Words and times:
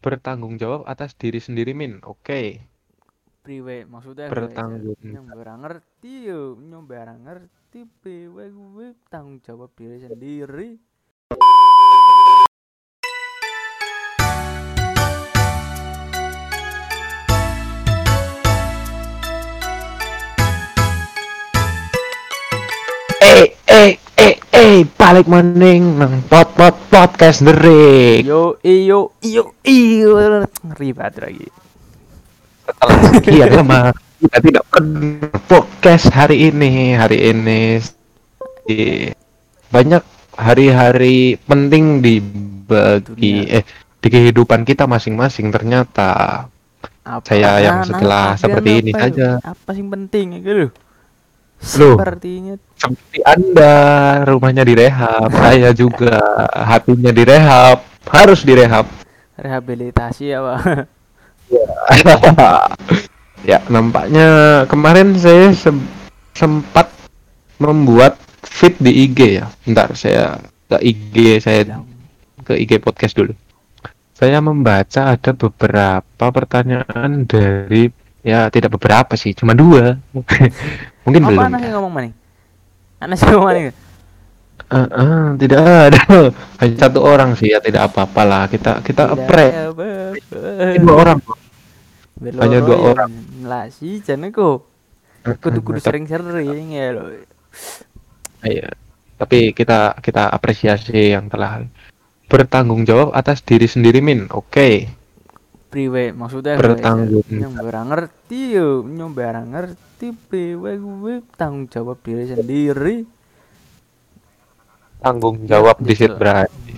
Bertanggung 0.00 0.56
jawab 0.56 0.88
atas 0.88 1.12
diri 1.12 1.44
sendiri, 1.44 1.76
Min. 1.76 2.00
Oke. 2.08 2.64
priwe 3.40 3.88
maksudnya 3.88 4.28
Bertanggung 4.28 5.00
yang 5.00 5.26
ora 5.32 5.56
ngerti 5.56 6.28
yo 6.28 6.60
nyombe 6.60 6.92
ora 6.92 7.16
ngerti 7.16 7.88
priwe 8.04 8.52
gue 8.52 8.88
tanggung 9.08 9.40
jawab 9.40 9.72
diri 9.72 9.96
sendiri 10.04 10.70
Eh, 23.20 23.56
eh, 23.68 23.99
eh, 24.60 24.84
eh, 24.84 24.88
balik 25.00 25.26
maning 25.26 25.96
nang 25.96 26.20
pot 26.28 26.48
pot 26.52 26.76
podcast 26.92 27.40
derik. 27.40 28.28
yo 28.28 28.60
iyo 28.60 29.16
iyo 29.24 29.42
iyo 29.64 30.12
ngeri 30.62 30.90
banget 30.92 31.14
lagi 31.24 31.48
Setelah 32.70 32.98
sekian 33.10 33.50
lama 33.56 33.80
kita 34.20 34.38
tidak 34.44 34.64
podcast 35.48 36.06
hari 36.12 36.52
ini, 36.52 36.94
hari 36.94 37.32
ini 37.32 37.80
di- 38.66 39.10
banyak 39.70 40.02
hari-hari 40.36 41.16
penting 41.42 41.84
di 42.04 42.14
bagi 42.70 43.34
Dunia. 43.34 43.60
eh 43.60 43.64
di 44.00 44.08
kehidupan 44.08 44.62
kita 44.64 44.84
masing-masing 44.86 45.50
ternyata. 45.50 46.46
apa 47.02 47.26
Saya 47.26 47.50
yang 47.64 47.78
setelah 47.82 48.36
seperti 48.36 48.70
apa 48.70 48.80
ini 48.80 48.92
yo? 48.92 49.00
saja. 49.02 49.28
apa 49.42 49.70
sing 49.72 49.88
penting 49.88 50.26
gitu. 50.40 50.70
Sepertinya 51.60 52.56
Seperti 52.80 53.20
Anda, 53.22 53.76
rumahnya 54.24 54.64
direhab, 54.64 55.28
saya 55.30 55.70
juga 55.76 56.16
hatinya 56.56 57.12
direhab, 57.12 57.84
harus 58.08 58.40
direhab. 58.42 58.88
rehabilitasi 59.40 60.36
ya 60.36 60.44
pak 60.44 60.84
ya, 63.44 63.58
nampaknya 63.72 64.28
kemarin 64.68 65.16
saya 65.16 65.52
sem- 65.56 65.88
sempat 66.36 66.92
membuat 67.56 68.20
feed 68.44 68.76
di 68.80 69.08
IG 69.08 69.40
ya. 69.40 69.48
Bentar, 69.64 69.92
saya 69.96 70.40
ke 70.68 70.76
IG 70.80 71.40
saya 71.40 71.80
ke 72.44 72.56
IG 72.56 72.80
podcast 72.84 73.16
dulu. 73.16 73.32
Saya 74.12 74.44
membaca 74.44 75.16
ada 75.16 75.32
beberapa 75.32 76.26
pertanyaan 76.28 77.24
dari 77.24 77.88
ya 78.20 78.52
tidak 78.52 78.76
beberapa 78.76 79.16
sih, 79.16 79.32
cuma 79.32 79.56
dua. 79.56 79.96
Mungkin 81.08 81.20
apa 81.24 81.30
belum. 81.32 81.48
anak 81.48 81.60
ya. 81.60 81.64
yang 81.66 81.74
ngomong 81.80 81.92
maning 81.94 82.14
anak 83.00 83.16
sih 83.16 83.26
ngomong 83.28 83.48
maning 83.48 83.66
Eh, 84.70 84.86
eh, 84.86 85.26
tidak 85.40 85.60
ada. 85.90 86.02
Hanya 86.62 86.76
satu 86.78 87.02
orang 87.02 87.34
sih 87.34 87.50
ya, 87.50 87.58
tidak 87.58 87.90
apa-apa 87.90 88.22
lah. 88.22 88.42
Kita 88.46 88.78
kita 88.86 89.18
pre 89.26 89.66
dua 90.78 90.94
orang. 90.94 91.18
Hanya 92.38 92.58
dua 92.62 92.78
orang. 92.78 93.10
Lah 93.42 93.66
sih 93.72 93.98
jane 93.98 94.30
kok. 94.30 94.70
Kudu 95.42 95.60
kudu 95.66 95.80
sering-sering 95.82 96.70
ya 96.70 96.94
lo. 96.94 97.10
Iya. 98.46 98.70
Tapi 99.18 99.52
kita 99.52 99.98
kita 99.98 100.30
apresiasi 100.30 101.12
yang 101.12 101.26
telah 101.26 101.66
bertanggung 102.30 102.86
jawab 102.86 103.10
atas 103.10 103.42
diri 103.42 103.66
sendiri 103.66 103.98
min. 103.98 104.30
Oke. 104.30 104.99
Priwe 105.70 106.10
maksudnya 106.10 106.58
Bertanggung 106.58 107.30
yang 107.30 107.54
ora 107.62 107.86
ngerti 107.86 108.58
yo, 108.58 108.82
nyombe 108.82 109.22
ora 109.22 109.46
ngerti 109.46 110.10
priwe 110.10 110.74
gue 110.82 111.22
tanggung 111.38 111.70
jawab 111.70 112.02
diri 112.02 112.26
sendiri. 112.26 113.06
Tanggung 114.98 115.46
jawab 115.46 115.78
di 115.78 115.94
gitu. 115.94 116.18
berarti. 116.18 116.74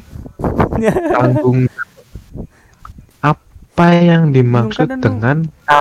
Tanggung 1.16 1.72
apa 3.24 3.88
yang 3.96 4.36
dimaksud 4.36 4.84
kadang 4.84 5.00
dengan 5.00 5.36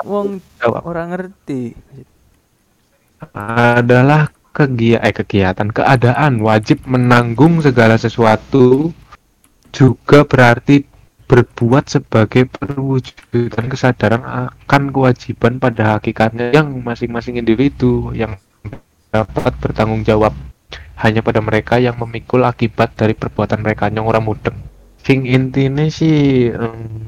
Wong 0.07 0.39
jawab 0.63 0.81
ora 0.87 1.03
ngerti. 1.11 1.75
adalah 3.35 4.31
kegiatan 4.55 5.03
eh 5.03 5.13
kegiatan 5.15 5.69
keadaan 5.71 6.39
wajib 6.39 6.83
menanggung 6.87 7.59
segala 7.59 7.99
sesuatu 7.99 8.91
juga 9.71 10.27
berarti 10.27 10.90
berbuat 11.31 11.87
sebagai 11.87 12.43
perwujudan 12.51 13.71
kesadaran 13.71 14.19
akan 14.19 14.91
kewajiban 14.91 15.63
pada 15.63 15.95
hakikatnya 15.95 16.51
yang 16.51 16.67
masing-masing 16.83 17.39
individu 17.39 18.11
yang 18.11 18.35
dapat 19.07 19.55
bertanggung 19.63 20.03
jawab 20.03 20.35
hanya 20.99 21.23
pada 21.23 21.39
mereka 21.39 21.79
yang 21.79 21.95
memikul 21.95 22.43
akibat 22.43 22.91
dari 22.93 23.15
perbuatan 23.15 23.63
mereka. 23.63 23.87
Yang 23.87 24.05
orang 24.05 24.23
mudeng. 24.27 24.57
Sing 25.01 25.23
intine 25.23 25.87
sih 25.87 26.51
em, 26.51 27.07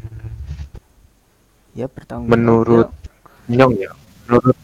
Ya 1.76 1.92
bertanggung 1.92 2.32
menurut 2.32 2.88
jawab. 2.88 3.52
nyong 3.52 3.74
ya 3.76 3.92
menurut 4.24 4.56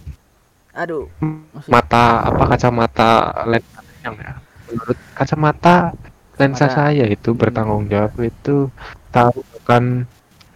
Ya, 0.69 0.87
aduh, 0.87 1.11
maksud- 1.51 1.67
mata 1.67 2.03
apa 2.23 2.43
kacamata 2.47 3.09
lensa 3.43 3.79
yang 3.99 4.15
ya. 4.15 4.39
Menurut 4.71 4.95
kacamata 5.11 5.91
lensa 6.39 6.71
saya 6.71 7.03
itu 7.05 7.35
bertanggung 7.35 7.91
jawab 7.91 8.15
itu 8.23 8.71
tahu 9.11 9.43
akan 9.61 10.07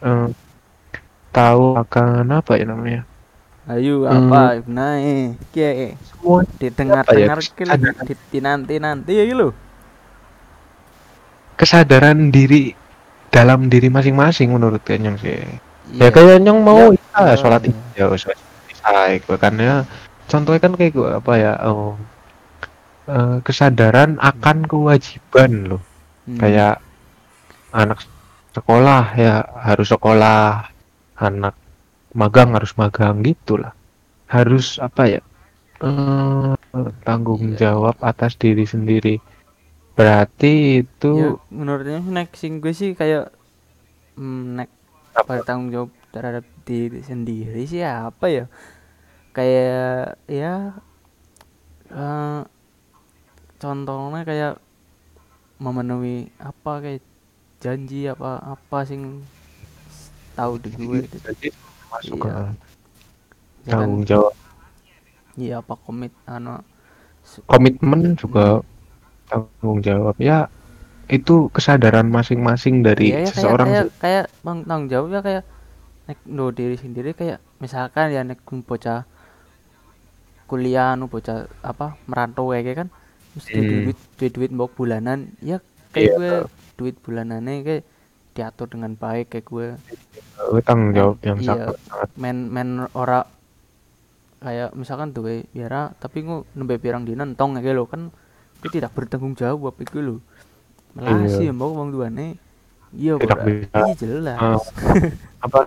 eh, 0.02 0.28
tahu 1.30 1.64
akan 1.78 2.24
apa 2.32 2.52
ya 2.56 2.66
namanya 2.66 3.02
ayo 3.68 4.04
Hmm. 4.04 4.28
apa 4.28 4.60
naik 4.68 5.40
kiye 5.56 5.96
semua 6.04 6.44
didengar-dengar 6.60 7.38
Apa 7.40 7.76
ya, 7.76 8.16
di 8.32 8.40
nanti-nanti 8.44 9.12
ya 9.16 9.24
gitu. 9.24 9.56
kesadaran 11.56 12.28
diri 12.34 12.76
dalam 13.32 13.72
diri 13.72 13.88
masing-masing 13.88 14.52
menurut 14.52 14.84
Nyong 14.84 15.18
sih 15.20 15.40
Iya. 15.94 16.08
ya 16.10 16.16
kayak 16.16 16.38
Nyong 16.44 16.60
mau 16.64 16.92
Ya. 16.92 17.34
ya, 17.34 17.36
sholat 17.40 17.62
ya 17.96 18.06
sholat 18.16 18.40
isya 18.72 19.36
kan 19.40 19.54
ya 19.60 19.88
contohnya 20.28 20.60
kan 20.60 20.74
kayak 20.76 20.92
gua 20.96 21.10
apa 21.24 21.34
ya 21.40 21.54
oh, 21.68 21.96
eh, 23.08 23.38
kesadaran 23.44 24.18
akan 24.20 24.68
kewajiban 24.68 25.52
loh. 25.76 25.84
Hmm. 26.24 26.40
kayak 26.40 26.80
anak 27.76 28.00
sekolah 28.56 29.12
ya 29.20 29.44
harus 29.60 29.92
sekolah 29.92 30.72
anak 31.20 31.56
magang 32.16 32.56
harus 32.56 32.72
magang 32.80 33.20
gitulah. 33.26 33.76
Harus 34.32 34.80
apa 34.80 35.20
ya 35.20 35.22
eh, 35.84 36.54
tanggung 37.04 37.54
Iya. 37.54 37.76
jawab 37.76 38.00
atas 38.00 38.40
diri 38.40 38.64
sendiri. 38.64 39.16
Berarti 39.94 40.82
ya, 41.12 41.34
itu 41.36 41.38
menurutnya 41.54 42.00
sih 42.02 42.12
nek 42.14 42.30
sing 42.34 42.54
gue 42.64 42.74
sih 42.74 42.96
kayak 42.98 43.30
mm, 44.18 44.44
nek 44.58 44.70
apa? 45.14 45.44
bertanggung 45.44 45.70
jawab 45.76 45.92
terhadap 46.14 46.46
diri 46.66 47.04
sendiri 47.04 47.68
sih 47.68 47.84
apa 47.84 48.26
ya? 48.32 48.46
Kayak 49.36 50.18
ya 50.30 50.78
eh, 51.92 52.42
contohnya 53.64 54.22
kayak 54.30 54.54
memenuhi 55.64 56.18
apa 56.50 56.72
kayak 56.84 57.02
janji 57.64 58.00
apa 58.14 58.32
apa 58.54 58.78
sing 58.90 59.02
tahu 60.38 60.54
di 60.64 60.70
gue 60.78 60.98
gitu. 61.06 61.18
Jadi 61.28 61.48
masuk 61.92 62.18
Iya. 62.20 62.54
ke 63.66 63.72
tanggung 63.72 64.04
jawab 64.10 64.34
iya 65.44 65.56
apa 65.64 65.74
komit 65.86 66.14
anu 66.30 66.54
komitmen 67.50 68.02
juga 68.22 68.62
tanggung 69.30 69.80
jawab 69.88 70.16
ya 70.20 70.48
itu 71.10 71.50
kesadaran 71.56 72.08
masing-masing 72.10 72.82
dari 72.88 73.14
Iya, 73.14 73.28
ya, 73.28 73.32
kayak 73.34 73.34
seseorang 73.36 73.68
kayak 73.68 73.88
kayak 74.04 74.26
bang 74.46 74.60
tanggung 74.68 74.90
jawab 74.94 75.10
ya 75.16 75.22
kayak 75.28 75.44
nek 76.08 76.20
no 76.28 76.46
diri 76.52 76.76
sendiri 76.76 77.12
kayak 77.16 77.40
misalkan 77.64 78.12
ya 78.16 78.22
nek 78.28 78.40
bocah 78.44 79.08
kuliah 80.50 80.96
nu 81.00 81.08
bocah 81.08 81.48
apa 81.64 81.96
merantau 82.10 82.52
kayak 82.52 82.76
kan 82.86 82.88
mesti 83.34 83.52
Hmm. 83.54 83.70
duit 83.86 83.98
duit 84.16 84.32
duit 84.32 84.52
mbok 84.52 84.72
bulanan 84.74 85.20
ya 85.40 85.58
kayak 85.90 86.06
Iya. 86.06 86.16
gue 86.16 86.32
duit 86.76 86.96
bulanannya 86.98 87.56
kayak 87.62 87.84
diatur 88.34 88.68
dengan 88.68 88.94
baik 88.94 89.30
kayak 89.30 89.46
gue 89.46 89.68
tanggung 90.62 90.92
jawab 90.92 91.18
yang 91.22 91.38
Iya. 91.38 91.46
sangat 91.46 92.10
men 92.16 92.50
men 92.50 92.70
ora 92.94 93.26
kayak 94.40 94.74
misalkan 94.74 95.12
tuh 95.12 95.24
kayak 95.24 95.48
biara 95.50 95.94
tapi 95.96 96.22
ngu 96.22 96.44
nembe 96.54 96.76
pirang 96.76 97.04
dina 97.04 97.24
entong 97.24 97.56
kayak 97.56 97.74
lo 97.74 97.86
kan 97.86 98.12
itu 98.60 98.68
tidak 98.72 98.92
bertanggung 98.92 99.34
jawab 99.34 99.74
itu 99.78 99.98
lo 99.98 100.16
malah 100.94 101.24
Iya. 101.24 101.30
sih 101.32 101.48
mbok 101.50 101.72
wong 101.72 101.90
duane 101.90 102.38
iya 102.92 103.16
Tidak 103.16 103.34
Bro. 103.36 103.50
bisa. 103.50 103.78
iya 103.80 103.94
jelas 103.96 104.38
Ah. 104.38 104.60
apa 105.46 105.60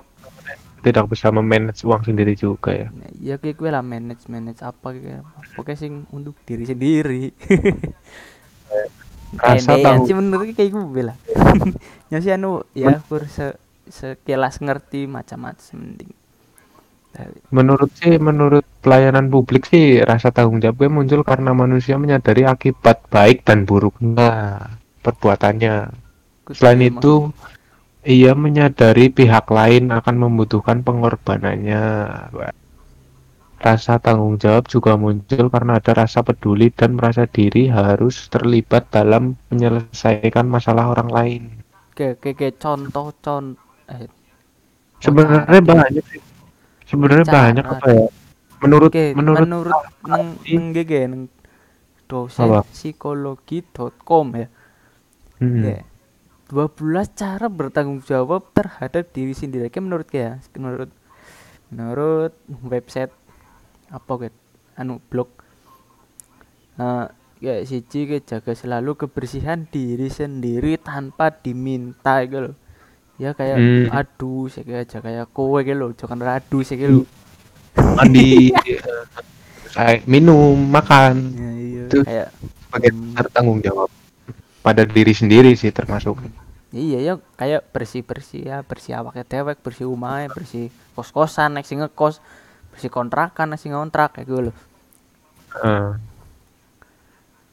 tidak 0.85 1.09
bisa 1.09 1.29
memanage 1.29 1.83
uang 1.83 2.03
sendiri 2.03 2.35
juga 2.35 2.71
ya. 2.73 2.89
Ya 3.19 3.35
kayak 3.37 3.57
gue 3.57 3.71
lah 3.71 3.83
manage 3.83 4.27
manage 4.27 4.61
apa 4.61 4.93
kayak 4.93 5.23
pokoknya 5.55 5.79
sing 5.79 5.93
untuk 6.11 6.37
diri 6.45 6.65
sendiri. 6.65 7.25
Rasa 9.37 9.75
Kayak 9.75 9.85
tahu- 9.85 10.07
sih 10.07 10.15
menurut 10.15 10.47
kayak 10.55 10.71
gue 10.71 11.03
lah 11.03 11.17
ya 12.15 12.19
sih 12.23 12.31
anu 12.31 12.63
ya 12.73 13.03
kur 13.11 13.27
se 13.27 13.59
sekilas 13.87 14.63
ngerti 14.63 15.07
macam-macam 15.07 15.75
mending. 15.75 16.13
Menurut 17.49 17.91
sih 17.97 18.21
menurut 18.21 18.63
pelayanan 18.85 19.27
publik 19.27 19.65
sih 19.67 19.99
rasa 20.05 20.31
tanggung 20.31 20.61
jawabnya 20.61 20.91
muncul 20.93 21.21
karena 21.25 21.57
manusia 21.57 21.97
menyadari 21.97 22.45
akibat 22.45 23.03
baik 23.09 23.43
dan 23.43 23.65
buruknya 23.65 24.61
perbuatannya. 25.01 25.75
Ku 26.45 26.53
selain 26.53 26.83
itu 26.83 27.33
ia 28.07 28.39
menyadari 28.39 29.11
pihak 29.11 29.51
lain 29.51 29.91
akan 29.91 30.17
membutuhkan 30.17 30.87
pengorbanannya. 30.87 31.83
Rasa 33.59 33.99
tanggung 33.99 34.39
jawab 34.39 34.71
juga 34.71 34.95
muncul 34.95 35.51
karena 35.51 35.83
ada 35.83 35.93
rasa 36.07 36.23
peduli 36.23 36.71
dan 36.71 36.95
merasa 36.95 37.27
diri 37.27 37.67
harus 37.67 38.31
terlibat 38.31 38.87
dalam 38.95 39.35
menyelesaikan 39.51 40.47
masalah 40.47 40.95
orang 40.95 41.11
lain. 41.11 41.43
Kayak 41.99 42.23
kayak, 42.23 42.37
kayak 42.39 42.57
contoh 42.63 43.11
contoh 43.19 43.59
eh, 43.91 44.07
Sebenarnya 45.03 45.63
banyak 45.65 46.05
sih. 46.07 46.23
Sebenarnya 46.87 47.27
banyak 47.27 47.67
apa 47.67 47.89
ya? 47.91 48.07
Menurut 48.63 48.91
Oke, 48.95 49.13
menurut, 49.13 49.45
menurut 49.45 49.77
neng 50.07 50.29
neng 50.47 50.65
GG 50.73 50.93
neng 51.11 51.23
dosen 52.07 52.49
psikologi.com 52.71 54.27
ya. 54.39 54.49
Hmm. 55.43 55.61
Ya. 55.67 55.83
12 56.47 57.11
cara 57.13 57.47
bertanggung 57.51 58.01
jawab 58.07 58.51
terhadap 58.55 59.11
diri 59.11 59.35
sendiri. 59.35 59.67
Kayak 59.71 59.85
menurut 59.87 60.09
ya, 60.15 60.31
menurut 60.57 60.91
menurut 61.71 62.33
website 62.63 63.11
apa 63.91 64.13
gitu 64.29 64.39
anu 64.79 64.99
blog 65.11 65.31
Nah, 66.77 67.09
ya 67.41 67.57
siji 67.65 68.05
ke 68.05 68.21
jaga 68.21 68.53
selalu 68.53 68.93
kebersihan 69.01 69.65
diri 69.65 70.13
sendiri 70.13 70.77
tanpa 70.77 71.33
diminta 71.33 72.21
gitu 72.25 72.53
loh. 72.53 72.55
Ya 73.17 73.33
kayak 73.33 73.57
Hmm. 73.57 73.89
aduh 73.89 74.45
saya 74.53 74.85
aja 74.85 75.01
kayak 75.01 75.33
kowe 75.33 75.57
gitu 75.65 75.73
loh, 75.73 75.91
jangan 75.97 76.21
radu 76.21 76.61
saya 76.61 76.85
gitu. 76.85 77.09
mandi 77.97 78.53
eh, 78.73 78.77
saya 79.73 80.01
minum 80.05 80.57
makan 80.69 81.33
Ya, 81.33 81.51
iya 81.57 81.83
Itu 81.89 81.99
kayak 82.05 82.29
sebagai 82.69 82.91
Hmm. 82.93 83.29
tanggung 83.33 83.61
jawab 83.65 83.89
pada 84.67 84.83
diri 84.83 85.15
sendiri 85.15 85.55
sih 85.55 85.71
termasuk 85.71 86.19
Iya 86.75 86.99
ya 86.99 87.15
kayak 87.39 87.71
bersih 87.71 88.03
bersih 88.03 88.43
ya 88.43 88.57
bersih 88.67 88.99
awaknya 88.99 89.23
dewek 89.23 89.63
bersih 89.63 89.87
umai 89.87 90.27
bersih 90.27 90.67
kos 90.99 91.15
kosan 91.15 91.55
nek 91.55 91.65
sing 91.65 91.79
ngekos 91.79 92.19
bersih 92.75 92.91
kontrakan 92.91 93.55
nek 93.55 93.61
sing 93.63 93.71
ngontrak 93.71 94.19
kayak 94.19 94.27
gitu 94.27 94.41
loh. 94.51 94.57
Heeh. 95.57 95.89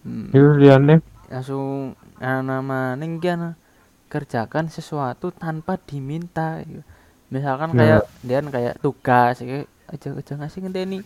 Hmm, 0.04 0.27
Itu 0.33 0.57
liane 0.60 1.00
langsung 1.30 1.94
eh, 2.19 2.42
nama 2.42 2.98
ninggian 3.00 3.54
kerjakan 4.12 4.68
sesuatu 4.74 5.30
tanpa 5.30 5.77
diminta. 5.77 6.60
gitu. 6.65 6.81
Misalkan 7.30 7.71
Nah. 7.71 7.80
kayak 7.80 8.01
dia 8.25 8.39
kayak 8.44 8.75
tugas 8.81 9.39
kayak 9.39 9.69
aja 9.94 10.10
aja 10.19 10.33
ngasih 10.42 10.60
ngenteni 10.65 11.00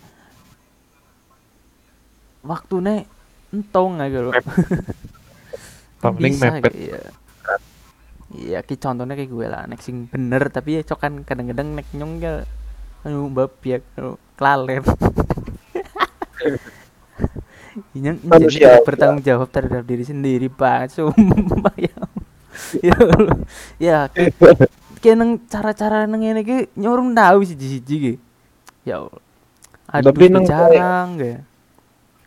waktu 2.41 2.75
nek 2.81 3.03
entong 3.51 3.99
aja 3.99 4.19
loh. 4.23 4.33
Paling 6.01 6.33
Bisa, 6.33 6.49
mepet 6.53 6.73
Iya. 6.77 7.01
Iya, 8.27 8.59
ki 8.59 8.75
contohnya 8.75 9.15
kayak 9.15 9.31
gue 9.31 9.47
lah, 9.47 9.63
nek 9.71 9.79
sing 9.79 10.11
bener 10.11 10.51
tapi 10.51 10.75
ya 10.75 10.81
cok 10.83 10.99
kan 10.99 11.13
kadang-kadang 11.23 11.79
nek 11.79 11.87
nyong 11.95 12.19
ya 12.19 12.43
anu 13.07 13.31
babiak 13.31 13.87
anu 13.95 14.19
kelalen. 14.35 14.83
Manusia. 18.25 18.81
jadi 18.81 18.83
bertanggung 18.83 19.23
jawab 19.23 19.47
terhadap 19.53 19.85
diri 19.85 20.03
sendiri, 20.03 20.49
Pak. 20.51 20.97
Sumpah 20.97 21.77
ya. 21.77 21.97
Ya, 22.81 22.97
ya 23.77 23.97
kayak 24.97 25.13
nang 25.13 25.37
cara-cara 25.45 26.09
nang 26.09 26.25
ini 26.25 26.41
ki 26.41 26.73
nyorong 26.73 27.13
tahu 27.13 27.45
siji-siji 27.45 27.95
ki. 27.95 28.13
Ya 28.81 29.05
Allah. 29.05 29.21
Aduh, 29.93 30.09
Tapi 30.11 30.25
jarang 30.43 31.21
ya. 31.21 31.37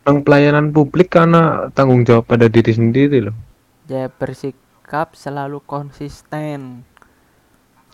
Nang 0.07 0.23
pelayanan 0.25 0.71
publik 0.73 1.13
karena 1.13 1.69
tanggung 1.75 2.07
jawab 2.07 2.25
pada 2.25 2.49
diri 2.49 2.73
sendiri 2.73 3.21
loh 3.21 3.50
Ya 3.91 4.07
bersikap 4.07 5.19
selalu 5.19 5.59
konsisten. 5.67 6.87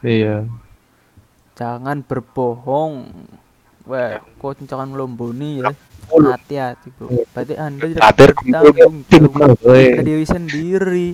iya. 0.06 0.46
Jangan 1.58 2.06
berbohong. 2.06 3.10
Wah 3.90 4.22
kok 4.22 4.62
jangan 4.62 4.94
melomboni 4.94 5.66
ya? 5.66 5.74
Betul. 5.74 6.24
hati-hati 6.30 6.88
bro. 6.94 7.10
Berarti 7.34 7.54
anda 7.58 7.84
tidak 7.90 8.14
bertanggung 8.14 8.96
tim 9.10 9.24
jawab 9.26 9.58
diri 10.06 10.26
sendiri. 10.30 11.08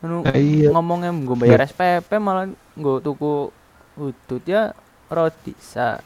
Anu, 0.00 0.24
Nah, 0.24 0.32
iya. 0.40 0.72
ngomongnya 0.72 1.12
gue 1.12 1.36
bayar 1.36 1.60
SPP 1.68 2.08
malah 2.16 2.48
gue 2.72 2.96
tuku 3.04 3.52
udut 4.00 4.42
ya 4.48 4.72
roti 5.12 5.52
sa. 5.60 6.00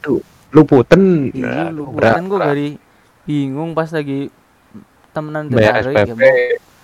Aduh 0.00 0.24
luputan 0.48 1.28
iya 1.36 1.68
Aduh, 1.68 1.92
lu 1.92 1.92
berat, 1.92 2.16
kan 2.16 2.24
gue 2.24 2.38
dari 2.40 2.68
bingung 3.28 3.76
pas 3.76 3.92
lagi 3.92 4.32
temenan 5.12 5.52
bayar 5.52 5.84
tertarik 5.84 5.94
ya 5.94 6.04
SPP 6.08 6.16
Bang. 6.16 6.74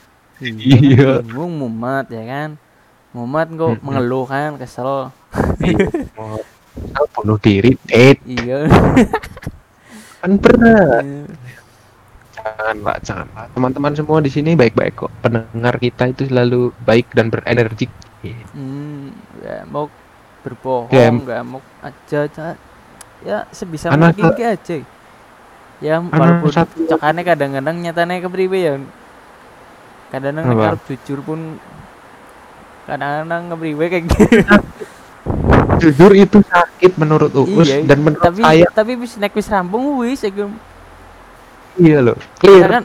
Iya, 0.43 0.77
Iya. 0.83 1.07
kan, 1.23 1.23
bingung 1.23 1.55
mumat 1.55 2.07
ya 2.11 2.23
kan? 2.27 2.51
Gue 3.13 3.27
Mm-mm. 3.29 3.79
mengeluh 3.79 4.27
kan 4.27 4.59
kesel. 4.59 5.15
Iya, 5.63 5.87
bunuh 7.15 7.39
diri 7.39 7.77
eh 7.87 8.17
iya. 8.27 8.67
Kan 10.19 10.41
berat. 10.41 11.05
Jangan 12.33 12.77
pak 12.83 12.97
jangan. 13.07 13.27
Pak 13.31 13.47
teman-teman 13.55 13.93
semua 13.95 14.19
di 14.19 14.31
sini 14.33 14.57
baik-baik 14.59 14.95
kok. 14.97 15.13
Pendengar 15.23 15.79
kita 15.79 16.11
itu 16.11 16.27
selalu 16.27 16.75
baik 16.83 17.13
dan 17.15 17.31
berenergi. 17.31 17.87
Hmm, 18.55 19.15
ya 19.43 19.63
mau 19.67 19.87
berbohong, 20.43 21.23
nggak 21.23 21.43
mau 21.47 21.63
aja, 21.83 22.27
ya 23.23 23.47
sebisa 23.55 23.91
Anak- 23.91 24.19
mungkin 24.19 24.35
ki 24.35 24.45
aja. 24.47 24.77
Ya 25.83 25.99
walaupun 25.99 26.51
cokane 26.87 27.23
kadang-kadang 27.23 27.79
nyatane 27.79 28.23
kepriwe 28.23 28.59
ya. 28.59 28.75
Kadang-kadang 30.13 30.45
nek 30.45 30.57
Apa? 30.61 30.67
arep 30.77 30.83
jujur 30.93 31.19
pun 31.25 31.57
kadang-kadang 32.85 33.43
kepriwe 33.57 33.85
kayak 33.89 34.05
gitu. 34.13 34.25
jujur 35.83 36.13
itu 36.13 36.39
sakit 36.45 36.93
menurut 37.01 37.33
Uus 37.33 37.67
iya, 37.67 37.81
dan 37.87 38.05
menurut 38.05 38.21
tapi 38.21 38.43
saya 38.45 38.67
tapi 38.71 38.93
wis 39.01 39.17
nek 39.17 39.33
wis 39.33 39.49
rampung 39.49 40.03
wis 40.05 40.21
iku. 40.23 40.53
iya 41.81 42.05
loh 42.05 42.19
Ya 42.19 42.39
clear 42.39 42.71
kan 42.71 42.85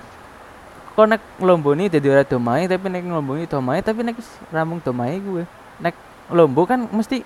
kok 0.96 1.06
nek 1.06 1.22
nglomboni 1.38 1.92
dadi 1.92 2.08
ora 2.08 2.24
domai 2.24 2.66
tapi 2.66 2.88
nek 2.88 3.04
nglomboni 3.04 3.44
domai 3.46 3.84
tapi 3.84 4.02
nek 4.08 4.16
wis 4.16 4.30
rampung 4.50 4.80
domai 4.80 5.20
gue. 5.20 5.44
Nek 5.84 5.94
lombo 6.32 6.64
kan 6.64 6.88
mesti 6.88 7.22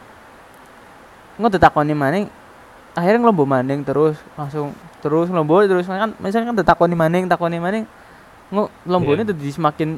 ngono 1.38 1.58
takoni 1.62 1.94
maning 1.94 2.26
akhirnya 2.92 3.24
ngelombo 3.24 3.48
maning 3.48 3.82
terus 3.88 4.20
langsung 4.36 4.76
terus 5.00 5.32
ngelombo 5.32 5.64
terus 5.64 5.88
kan 5.88 6.12
misalnya 6.20 6.52
kan 6.52 6.68
takoni 6.76 6.96
maning 6.96 7.24
takoni 7.32 7.58
maning 7.58 7.84
lombone 8.84 9.24
Iya. 9.24 9.32
jadi 9.32 9.48
semakin 9.56 9.90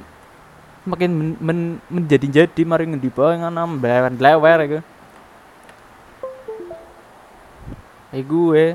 semakin 0.85 1.09
men, 1.09 1.29
men- 1.41 1.81
menjadi 1.89 2.45
jadi 2.45 2.61
mari 2.63 2.85
ngendi 2.85 3.09
bae 3.09 3.39
ngono 3.39 3.79
mblewer 3.79 4.13
lewer 4.13 4.59
iku. 4.67 4.79
Eh 8.13 8.21
gue 8.21 8.65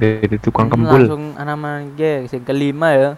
dari 0.00 0.36
tukang 0.40 0.72
kembul. 0.72 1.04
langsung 1.04 1.24
anak 1.36 1.56
mangge 1.60 2.24
yang 2.32 2.44
kelima 2.46 2.88
ya. 2.96 3.10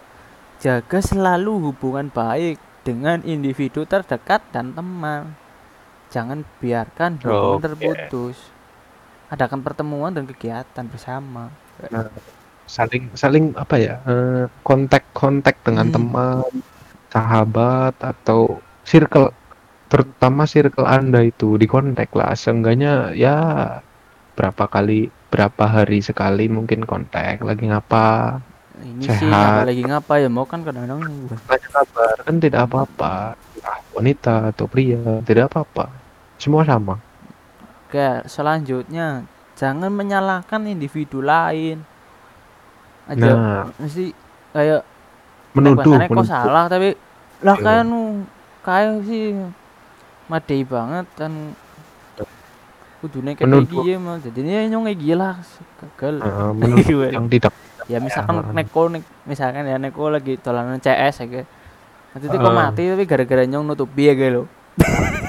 Jaga 0.59 0.99
selalu 0.99 1.71
hubungan 1.71 2.11
baik 2.11 2.59
dengan 2.83 3.23
individu 3.23 3.87
terdekat 3.87 4.43
dan 4.51 4.75
teman. 4.75 5.35
Jangan 6.11 6.43
biarkan 6.59 7.19
hubungan 7.23 7.59
Oke. 7.59 7.65
terputus. 7.71 8.37
Adakan 9.31 9.63
pertemuan 9.63 10.11
dan 10.11 10.27
kegiatan 10.27 10.85
bersama 10.85 11.49
saling 12.65 13.11
saling 13.13 13.51
apa 13.53 13.75
ya 13.77 13.95
eh, 14.05 14.45
kontak-kontak 14.61 15.59
dengan 15.61 15.87
Hmm. 15.87 15.95
teman 15.95 16.51
sahabat 17.09 17.93
atau 17.99 18.57
circle 18.81 19.29
terutama 19.87 20.49
circle 20.49 20.89
anda 20.89 21.21
itu 21.21 21.55
di 21.55 21.69
kontak 21.69 22.09
lah. 22.11 22.33
Seenggaknya 22.33 23.13
ya 23.13 23.35
berapa 24.33 24.65
kali 24.65 25.13
berapa 25.29 25.63
hari 25.65 26.01
sekali 26.01 26.49
mungkin 26.49 26.81
kontak. 26.83 27.37
Lagi 27.39 27.69
ngapa? 27.69 28.41
Ini 28.81 29.05
sih 29.05 29.29
Sehat. 29.29 29.29
ngapa 29.29 29.69
lagi 29.69 29.83
ngapa 29.85 30.13
ya? 30.17 30.29
Mau 30.29 30.45
kan 30.45 30.65
kadang-kadang 30.65 30.99
tanya 31.45 31.67
kabar. 31.69 32.15
Kan 32.25 32.35
tidak 32.41 32.61
apa-apa. 32.65 33.37
Ah, 33.61 33.79
wanita 33.93 34.49
atau 34.49 34.65
pria 34.65 34.99
tidak 35.21 35.53
apa-apa. 35.53 35.93
Semua 36.35 36.65
sama. 36.65 36.97
Oke, 37.85 38.25
selanjutnya. 38.25 39.23
Jangan 39.53 39.93
menyalahkan 39.93 40.65
individu 40.65 41.21
lain 41.21 41.85
aja 43.05 43.29
nah 43.33 43.63
mesti 43.75 44.15
kayak 44.51 44.81
menuduh, 45.53 45.95
kok 45.97 46.09
menuduh. 46.09 46.25
salah 46.25 46.65
tapi 46.65 46.95
lah 47.43 47.57
Iya. 47.57 47.65
kan 47.65 47.85
kayak 48.63 48.91
sih 49.03 49.35
madei 50.25 50.61
banget 50.63 51.05
kan 51.13 51.31
kudune 53.03 53.35
kayak 53.35 53.67
gini 53.67 53.99
mah 53.99 54.15
jadi 54.17 54.39
ini 54.39 54.71
nyong 54.71 54.87
kayak 54.87 54.99
gila 54.99 55.29
gagal 55.77 56.15
Gue. 56.87 57.09
yang 57.11 57.27
tidak 57.27 57.51
ya 57.85 57.99
misalkan 57.99 58.39
Ya. 58.39 58.55
neko 58.55 58.81
nek 58.87 59.03
misalkan 59.27 59.67
ya 59.67 59.75
neko 59.75 60.07
lagi 60.07 60.39
dolanan 60.39 60.79
CS 60.79 61.27
ya 61.27 61.43
nanti 62.15 62.25
tuh 62.25 62.37
kok 62.37 62.47
Heeh. 62.47 62.55
mati 62.55 62.83
tapi 62.87 63.03
gara-gara 63.03 63.43
nyong 63.43 63.65
nutupi 63.67 64.07
ya 64.07 64.15
gitu 64.15 64.47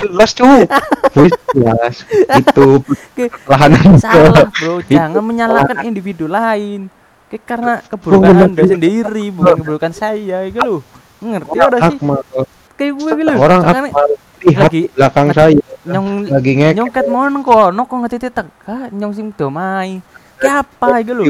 jelas 0.00 0.30
cuy 0.32 0.62
Wih, 1.18 1.32
jelas. 1.52 2.06
Itu 2.38 2.80
Oke. 2.80 3.26
lahan 3.44 3.70
salah 3.98 4.46
bro. 4.46 4.78
jangan 4.86 5.20
menyalahkan 5.20 5.82
individu 5.82 6.24
lain. 6.24 6.86
Kayak 7.26 7.44
karena 7.46 7.72
keburukan 7.82 8.34
anda 8.46 8.62
sendiri 8.62 9.30
bukan 9.30 9.54
keburukan 9.58 9.92
saya 9.92 10.46
gitu 10.46 10.62
loh. 10.62 10.80
Ngerti 11.18 11.56
udah 11.56 11.80
sih? 11.84 11.98
Hak, 11.98 12.06
Ma. 12.06 12.16
kayak 12.74 12.92
gue 12.96 13.10
gitu 13.12 13.32
orang 13.36 13.60
lihat 14.40 14.70
lagi- 14.72 14.88
belakang 14.90 15.28
saya. 15.36 15.60
nyong 15.84 16.08
lagi 16.26 16.52
ngek. 16.56 16.72
nyong 16.76 16.90
ket 16.90 17.06
mon 17.06 17.44
kono 17.44 17.84
kok 17.84 17.98
ngetiti 18.00 18.28
teka 18.30 18.88
nyong 18.88 19.12
sing 19.12 19.26
domai. 19.36 20.00
Kayak 20.40 20.64
apa 20.64 21.04
gitu 21.04 21.12
loh? 21.12 21.24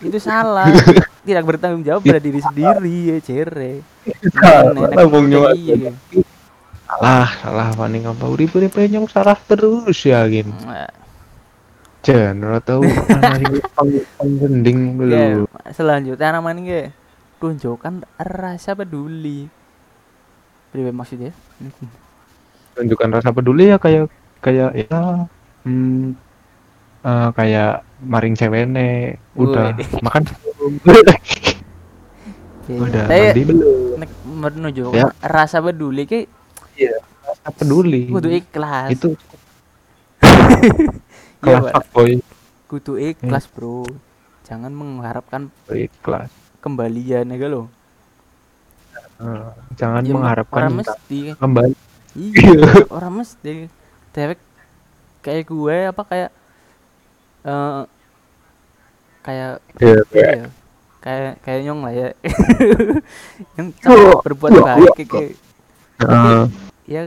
Itu 0.00 0.18
salah. 0.18 0.70
Tidak 1.26 1.44
bertanggung 1.44 1.84
jawab 1.84 2.00
pada 2.00 2.16
diri 2.16 2.40
sendiri 2.40 3.12
ya 3.12 3.16
cere. 3.20 3.84
Iya 5.52 5.90
salah 6.90 7.28
salah 7.38 7.68
paling 7.72 8.02
apa 8.02 8.24
urip 8.26 8.50
urip 8.52 8.74
nyong 8.76 9.06
salah 9.06 9.38
terus 9.40 9.94
ya 10.00 10.26
gini 10.26 10.50
Nah, 10.60 10.90
jan 12.02 12.34
ora 12.40 12.58
tau 12.58 12.82
ana 13.14 13.36
sing 13.36 13.62
pang- 13.70 14.06
panggending 14.16 14.78
ya, 15.04 15.36
lho. 15.36 15.44
Selanjutnya 15.70 16.32
nama 16.32 16.50
ini 16.50 16.88
tunjukkan 17.36 18.08
rasa 18.16 18.72
peduli. 18.72 19.46
Priwe 20.70 20.90
maksudnya? 20.90 21.30
Tunjukkan 22.72 23.10
rasa 23.12 23.30
peduli 23.30 23.68
ya 23.68 23.76
kayak 23.76 24.08
kayak 24.40 24.70
ya 24.80 25.28
hmm, 25.62 26.16
eh, 27.02 27.28
kayak 27.36 27.72
maring 28.00 28.32
cewene. 28.32 29.20
Udah 29.36 29.76
makan. 30.04 30.24
Udah 32.70 33.04
Tapi 33.04 33.18
mandi 33.28 33.42
belum 33.44 33.98
nek 33.98 34.10
menunjukkan 34.24 34.94
Ya. 34.96 35.06
rasa 35.20 35.60
peduli 35.60 36.06
ki 36.80 36.88
rasa 37.20 37.48
peduli. 37.52 38.08
Kudu 38.08 38.28
ikhlas. 38.32 38.88
Itu. 38.96 39.12
Iya, 41.40 41.56
kelas 41.56 41.72
fuckboy 41.72 42.12
kudu 42.68 43.00
ikhlas 43.00 43.48
bro. 43.48 43.82
Jangan 44.44 44.70
mengharapkan 44.70 45.48
kelas 46.04 46.28
kembalian 46.60 47.32
ya 47.32 47.46
lo? 47.48 47.66
Eh, 49.20 49.48
jangan 49.74 50.04
Ya, 50.04 50.12
mengharapkan 50.12 50.68
orang 50.68 50.84
mesti. 50.84 51.32
kembali. 51.34 51.74
Iya 52.12 52.60
orang 52.96 53.24
mesti. 53.24 53.72
Dewek 54.12 54.40
kayak 55.24 55.44
gue 55.48 55.76
apa 55.88 56.02
kayak 56.04 56.30
eh 57.40 57.82
kayak 59.24 59.52
ya, 59.80 59.96
iya 60.12 60.44
kayak 61.00 61.32
kayak 61.40 61.60
nyong 61.64 61.80
lah 61.88 61.92
ya. 61.96 62.08
Yang 63.56 63.68
Oh, 63.88 64.20
berbuat 64.20 64.50
wah, 64.60 64.76
baik 64.76 65.08
kayak 65.08 65.32
ya 66.90 67.06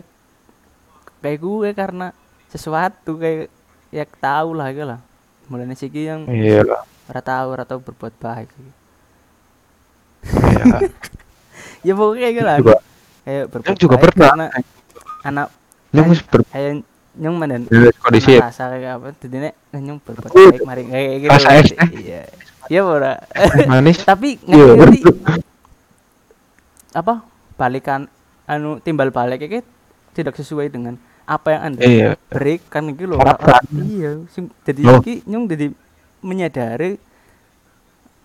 kayak 1.20 1.38
gue 1.44 1.70
karena 1.76 2.16
sesuatu 2.48 3.20
kayak 3.20 3.52
ya 3.92 4.08
tahu 4.08 4.56
lah 4.56 4.72
gitu 4.72 4.88
lah. 4.88 5.00
Mulai 5.52 5.76
siki 5.76 6.08
yang 6.08 6.24
iya 6.32 6.64
lah. 6.64 6.88
tahu 7.12 7.46
ora 7.52 7.68
tahu 7.68 7.84
berbuat 7.84 8.16
baik. 8.16 8.48
Iya. 10.24 10.64
ya 11.88 11.94
pokoknya 12.00 12.22
kayak 12.24 12.34
gitu 12.34 12.48
lah. 12.48 12.58
Juga 12.64 12.78
kayak 13.28 13.44
berbuat 13.52 13.68
Nyong 13.68 13.82
juga 13.84 13.96
baik 14.00 14.14
pernah. 14.16 14.28
karena 14.32 14.46
anak 15.24 15.48
wis 16.10 16.22
ber 16.26 16.42
kayak 16.48 16.72
nyong 17.14 17.36
mana 17.38 17.62
kondisi 18.02 18.42
ya. 18.42 18.50
rasa 18.50 18.74
kayak 18.74 18.98
apa 18.98 19.14
jadi 19.22 19.36
nek 19.46 19.54
nyong 19.78 20.00
berbuat 20.02 20.32
baik 20.34 20.66
mari 20.66 20.82
kayak 20.90 21.12
gitu 21.22 21.30
rasa 21.30 21.50
es, 21.62 21.70
iya. 21.94 22.22
Iya 22.72 22.82
ora 22.88 23.20
manis. 23.68 24.00
Tapi 24.08 24.40
Iya, 24.48 24.80
ngerti 24.80 25.04
apa? 26.96 27.22
Balikan 27.60 28.08
anu 28.48 28.80
timbal 28.84 29.10
balik 29.10 29.44
kayak 29.44 29.66
tidak 30.14 30.36
sesuai 30.38 30.70
dengan 30.70 31.00
apa 31.24 31.56
yang 31.56 31.62
anda 31.72 31.82
iya. 31.88 32.10
berikan 32.28 32.92
gitu 32.92 33.16
loh 33.16 33.20
Harapkan. 33.24 33.64
iya 33.80 34.20
sing 34.36 34.52
jadi 34.68 35.00
iki 35.00 35.24
nyong 35.24 35.46
jadi 35.48 35.68
menyadari 36.20 37.00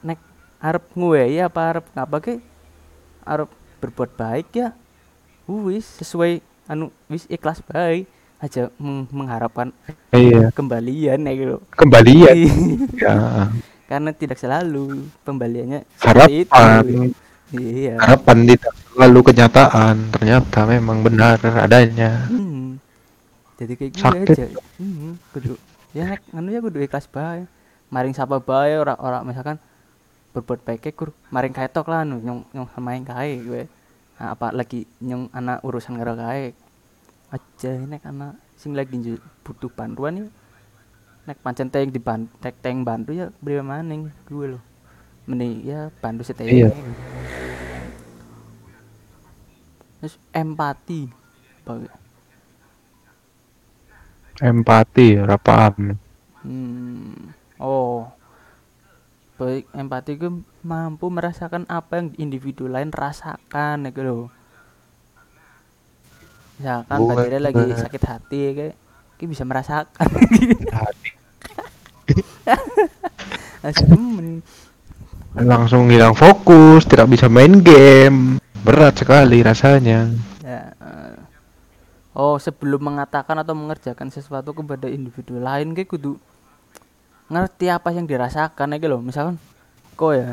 nek 0.03 0.19
arep 0.59 0.85
nguwehi 0.99 1.39
apa 1.39 1.61
arep 1.79 1.87
ngapa 1.95 2.17
ke 2.19 2.35
arep 3.23 3.51
berbuat 3.79 4.11
baik 4.19 4.49
ya 4.51 4.69
wis 5.47 5.87
sesuai 6.03 6.43
anu 6.67 6.91
wis 7.07 7.25
ikhlas 7.31 7.63
baik 7.63 8.11
aja 8.39 8.71
meng- 8.79 9.11
mengharapkan 9.11 9.75
iya. 10.15 10.51
kembalian 10.55 11.27
ya 11.27 11.33
gitu 11.35 11.57
kembalian. 11.75 12.37
Ya. 12.99 13.51
Karena 13.89 14.13
tidak 14.13 14.37
selalu 14.37 15.09
pembaliannya 15.25 15.89
harapan 15.97 16.45
itu. 16.45 17.17
Iya. 17.57 17.97
Harapan 17.97 18.37
tidak 18.45 18.75
selalu 18.99 19.31
kenyataan 19.31 20.11
ternyata 20.11 20.67
memang 20.67 21.07
benar 21.07 21.39
adanya 21.39 22.27
Hmm. 22.27 22.83
Jadi 23.55 23.75
kayak 23.79 23.91
gue 23.95 24.03
Sakit. 24.03 24.27
aja. 24.35 24.47
Hmm, 24.79 25.19
kudu. 25.35 25.55
Ya 25.95 26.19
anu 26.35 26.51
ya 26.51 26.59
kudu 26.59 26.83
ikhlas 26.83 27.07
bae. 27.07 27.47
Maring 27.95 28.15
sapa 28.15 28.43
bae 28.43 28.75
ora 28.75 28.99
ora 28.99 29.23
misalkan 29.23 29.59
berbuat 30.35 30.67
baik 30.67 30.95
kur 30.95 31.11
maring 31.31 31.51
kae 31.55 31.67
tok 31.71 31.91
lah 31.91 32.03
anu 32.03 32.19
nyong 32.23 32.43
nyong 32.55 32.69
samain 32.75 33.03
kae 33.07 33.39
gue. 33.39 33.63
Nah, 34.19 34.35
apa 34.35 34.51
lagi 34.51 34.83
nyong 35.03 35.31
anak 35.31 35.63
urusan 35.63 35.95
karo 35.99 36.15
kae. 36.19 36.55
Aja 37.35 37.71
nek 37.79 38.03
anak 38.03 38.35
sing 38.59 38.79
lagi 38.79 38.99
butuh 39.47 39.71
bantuan 39.71 40.23
ya. 40.23 40.27
Nek 41.27 41.39
pancen 41.43 41.71
teng 41.71 41.91
di 41.91 41.99
ban 42.03 42.31
tek 42.39 42.59
teng 42.63 42.83
bantu 42.83 43.15
ya 43.15 43.31
beri 43.43 43.63
maning 43.63 44.11
gue 44.27 44.59
loh. 44.59 44.63
Mending 45.27 45.67
ya 45.67 45.91
bantu 46.03 46.23
setengah. 46.23 46.51
Iya. 46.51 46.71
Terus 49.99 50.15
empati. 50.31 51.03
Empati 54.39 55.09
ora 55.19 55.37
paham 55.37 55.99
Hmm. 56.47 57.35
Oh. 57.59 58.07
Baik, 59.39 59.71
empati 59.71 60.19
itu 60.19 60.43
mampu 60.67 61.07
merasakan 61.11 61.67
apa 61.71 62.03
yang 62.03 62.11
individu 62.19 62.67
lain 62.67 62.91
rasakan 62.91 63.87
ya 63.87 63.91
gitu 63.95 64.03
loh. 64.03 64.27
Misalkan 66.59 66.99
Badira 67.07 67.39
lagi 67.39 67.63
sakit 67.71 68.03
hati 68.03 68.39
ya 68.39 68.51
kayak 68.55 68.75
kayak 69.15 69.31
bisa 69.31 69.47
merasakan. 69.47 70.09
Langsung 75.39 75.87
hilang 75.87 76.19
fokus 76.19 76.83
tidak 76.91 77.07
bisa 77.15 77.31
main 77.31 77.63
game 77.63 78.38
berat 78.63 78.95
sekali 78.97 79.41
rasanya 79.41 80.11
Ya, 80.41 80.73
eh. 80.81 81.15
Oh, 82.17 82.35
sebelum 82.41 82.81
mengatakan 82.83 83.37
atau 83.39 83.53
mengerjakan 83.53 84.09
sesuatu 84.09 84.51
kepada 84.51 84.89
individu 84.89 85.39
lain 85.39 85.71
kayak 85.71 85.87
kudu 85.87 86.17
ngerti 87.29 87.69
apa 87.69 87.93
yang 87.93 88.09
dirasakan 88.09 88.75
ya 88.75 88.77
gitu 88.81 88.89
loh. 88.89 89.01
Misalkan 89.05 89.37
kok 89.95 90.13
ya, 90.17 90.33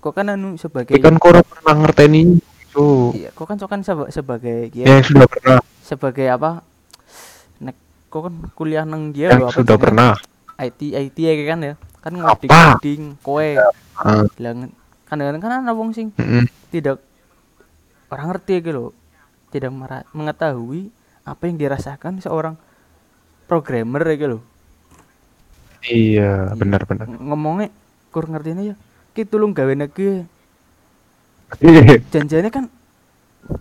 kok 0.00 0.12
kan 0.16 0.32
anu 0.32 0.56
sebagai 0.56 0.96
Tapi 0.96 1.04
kan 1.04 1.20
koro 1.20 1.44
pernah 1.44 1.74
ngerteni 1.78 2.40
itu 2.40 2.86
Iya, 3.12 3.28
kok 3.30 3.44
kan 3.44 3.60
kok 3.60 3.70
kan 3.70 3.80
seba- 3.84 4.10
sebagai 4.10 4.72
yang 4.72 4.88
ya, 4.88 5.04
sudah 5.04 5.26
pernah 5.28 5.58
sebagai 5.84 6.26
apa? 6.26 6.64
Nek 7.60 7.76
kok 8.08 8.20
kan 8.26 8.34
kuliah 8.56 8.82
nang 8.82 9.12
dia 9.12 9.30
yang 9.30 9.46
loh, 9.46 9.52
apa 9.52 9.62
sudah 9.62 9.76
pernah 9.78 10.16
IT 10.58 10.80
IT 10.90 11.16
ya 11.20 11.34
kan 11.46 11.60
ya. 11.60 11.74
Kan 12.02 12.12
Apa? 12.18 12.34
ngoding-ngoding 12.34 13.02
kowe 13.20 13.48
Ah, 13.94 14.26
bilang 14.34 14.74
kan 15.06 15.20
kan 15.38 15.52
ada 15.60 15.70
wong 15.70 15.92
sing 15.92 16.10
mm-mm. 16.16 16.48
tidak 16.72 16.98
orang 18.12 18.26
ngerti 18.30 18.60
gitu 18.60 18.70
loh. 18.70 18.90
Tidak 19.48 19.72
mengetahui 20.12 20.92
apa 21.22 21.42
yang 21.42 21.56
dirasakan 21.56 22.18
seorang 22.18 22.54
programmer 23.44 24.04
ya 24.04 24.14
gitu 24.16 24.30
loh. 24.30 24.42
iya 25.82 26.52
benar-benar 26.52 27.04
Ng- 27.04 27.26
Ngomongnya 27.26 27.68
kur 28.08 28.24
ngertinya 28.24 28.62
ya. 28.62 28.76
Ki 29.10 29.24
tulung 29.24 29.50
gawe 29.50 29.74
lagi. 29.74 30.22
Janjiannya 32.12 32.48
kan 32.48 32.64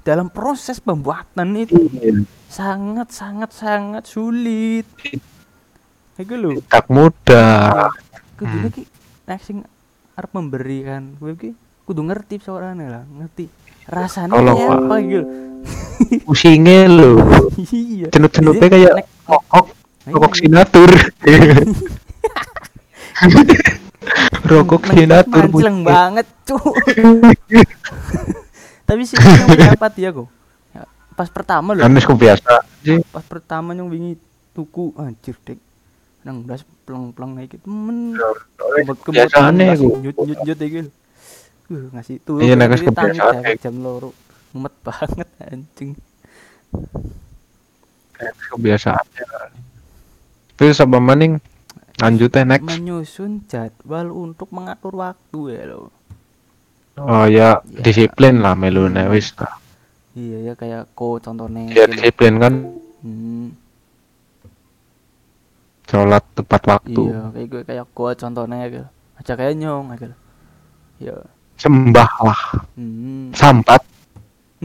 dalam 0.01 0.29
proses 0.29 0.77
pembuatan 0.77 1.58
itu 1.58 1.74
Iya. 1.91 2.22
sangat 2.48 3.10
sangat 3.10 3.50
sangat 3.50 4.03
sulit 4.05 4.86
itu 6.13 6.34
lho 6.38 6.62
tak 6.63 6.86
mudah 6.86 7.89
kudu 8.38 8.58
Hmm. 8.62 8.70
ki 8.70 8.84
nek 9.25 9.41
sing 9.41 9.65
arep 10.13 10.29
memberikan 10.31 11.17
gue 11.17 11.34
ki 11.34 11.50
kudu 11.84 11.98
ngerti 12.00 12.38
soalnya 12.38 12.86
lah 12.93 13.03
ngerti 13.10 13.50
rasanya 13.88 14.36
Tolong, 14.36 14.56
kayak 14.58 14.78
apa 14.78 14.96
gitu 15.02 15.26
pusingnya 16.26 16.90
lo 16.90 17.22
iya. 17.70 18.10
Cenut-cenutnya 18.10 18.68
kayak 18.68 19.06
rokok. 19.30 19.70
Rokok 20.10 20.34
sinatur. 20.34 20.90
Rokok 24.50 24.82
sinatur 24.90 25.46
bunyi. 25.48 25.86
banget 25.86 26.28
cuk. 26.50 26.74
Tapi 28.90 29.02
sih 29.06 29.16
yang 29.16 29.78
dapat 29.78 29.94
ya 30.02 30.10
kok. 30.12 30.28
Pas 31.14 31.30
pertama 31.30 31.78
loh. 31.78 31.86
Kan 31.86 31.94
sih 32.82 32.98
pas 33.14 33.24
pertama 33.24 33.78
yang 33.78 33.88
wingi 33.88 34.18
tuku 34.52 34.92
anjir 35.00 35.38
dek 35.46 35.62
nang 36.22 36.46
belas 36.46 36.62
plong 36.86 37.18
plong 37.18 37.34
kayak 37.34 37.58
gitu 37.58 37.66
men 37.66 38.14
ngasih 38.14 39.82
ku 39.82 39.98
nyut 40.06 40.16
nyut 40.22 40.40
nyut 40.46 40.60
gitu 40.62 40.90
uh, 41.72 41.88
ngasih 41.96 42.16
tuh 42.22 42.44
Iya, 42.44 42.60
tangi 42.60 42.86
kebiasaan 42.86 43.56
jam 43.58 43.75
loro. 43.80 44.12
Mumet 44.51 44.75
banget 44.84 45.30
anjing. 45.40 45.92
Kebiasaannya 48.22 49.25
terus 50.54 50.78
apa 50.78 51.01
maning 51.01 51.42
lanjutnya 51.98 52.46
next. 52.46 52.70
Menyusun 52.70 53.50
jadwal 53.50 54.13
untuk 54.13 54.54
mengatur 54.54 54.94
waktu 54.94 55.40
ya 55.58 55.63
lo. 55.66 55.90
Oh 57.01 57.25
ya 57.25 57.63
Ya. 57.66 57.82
disiplin 57.82 58.46
lah 58.46 58.54
melune 58.54 59.01
wis 59.10 59.34
lah. 59.42 59.58
iya 60.13 60.51
ya 60.51 60.54
kayak 60.54 60.92
ko 60.94 61.18
contohnya 61.18 61.66
ya 61.72 61.88
disiplin 61.90 62.38
kan. 62.38 62.54
Hmm, 63.01 63.58
sholat 65.90 66.22
tepat 66.38 66.62
waktu. 66.68 67.01
Iya 67.10 67.22
kayak 67.34 67.48
gue 67.50 67.62
kayak 67.66 67.86
ko 67.96 68.04
contohnya 68.13 68.68
gitu 68.70 68.86
aja 69.18 69.34
kayak 69.34 69.54
nyong 69.58 69.86
gitu. 69.98 70.16
Ya 71.01 71.16
sembahlah. 71.62 72.41
Hmm. 72.74 73.30
sambat. 73.38 73.86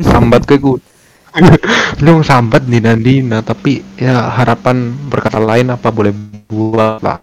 Sambat 0.00 0.48
ke 0.48 0.56
ku 0.56 0.80
nyong 2.04 2.24
sambat 2.24 2.64
dina 2.64 2.96
dina 2.96 3.44
tapi 3.44 3.84
ya 4.00 4.32
harapan 4.32 4.96
berkata 5.12 5.36
lain 5.36 5.68
apa 5.68 5.92
boleh 5.92 6.12
buat 6.48 7.04
lah. 7.04 7.20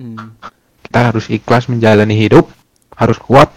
Hmm. 0.00 0.32
kita 0.88 1.12
harus 1.12 1.28
ikhlas 1.28 1.68
menjalani 1.68 2.16
hidup 2.16 2.48
harus 2.96 3.20
kuat 3.20 3.52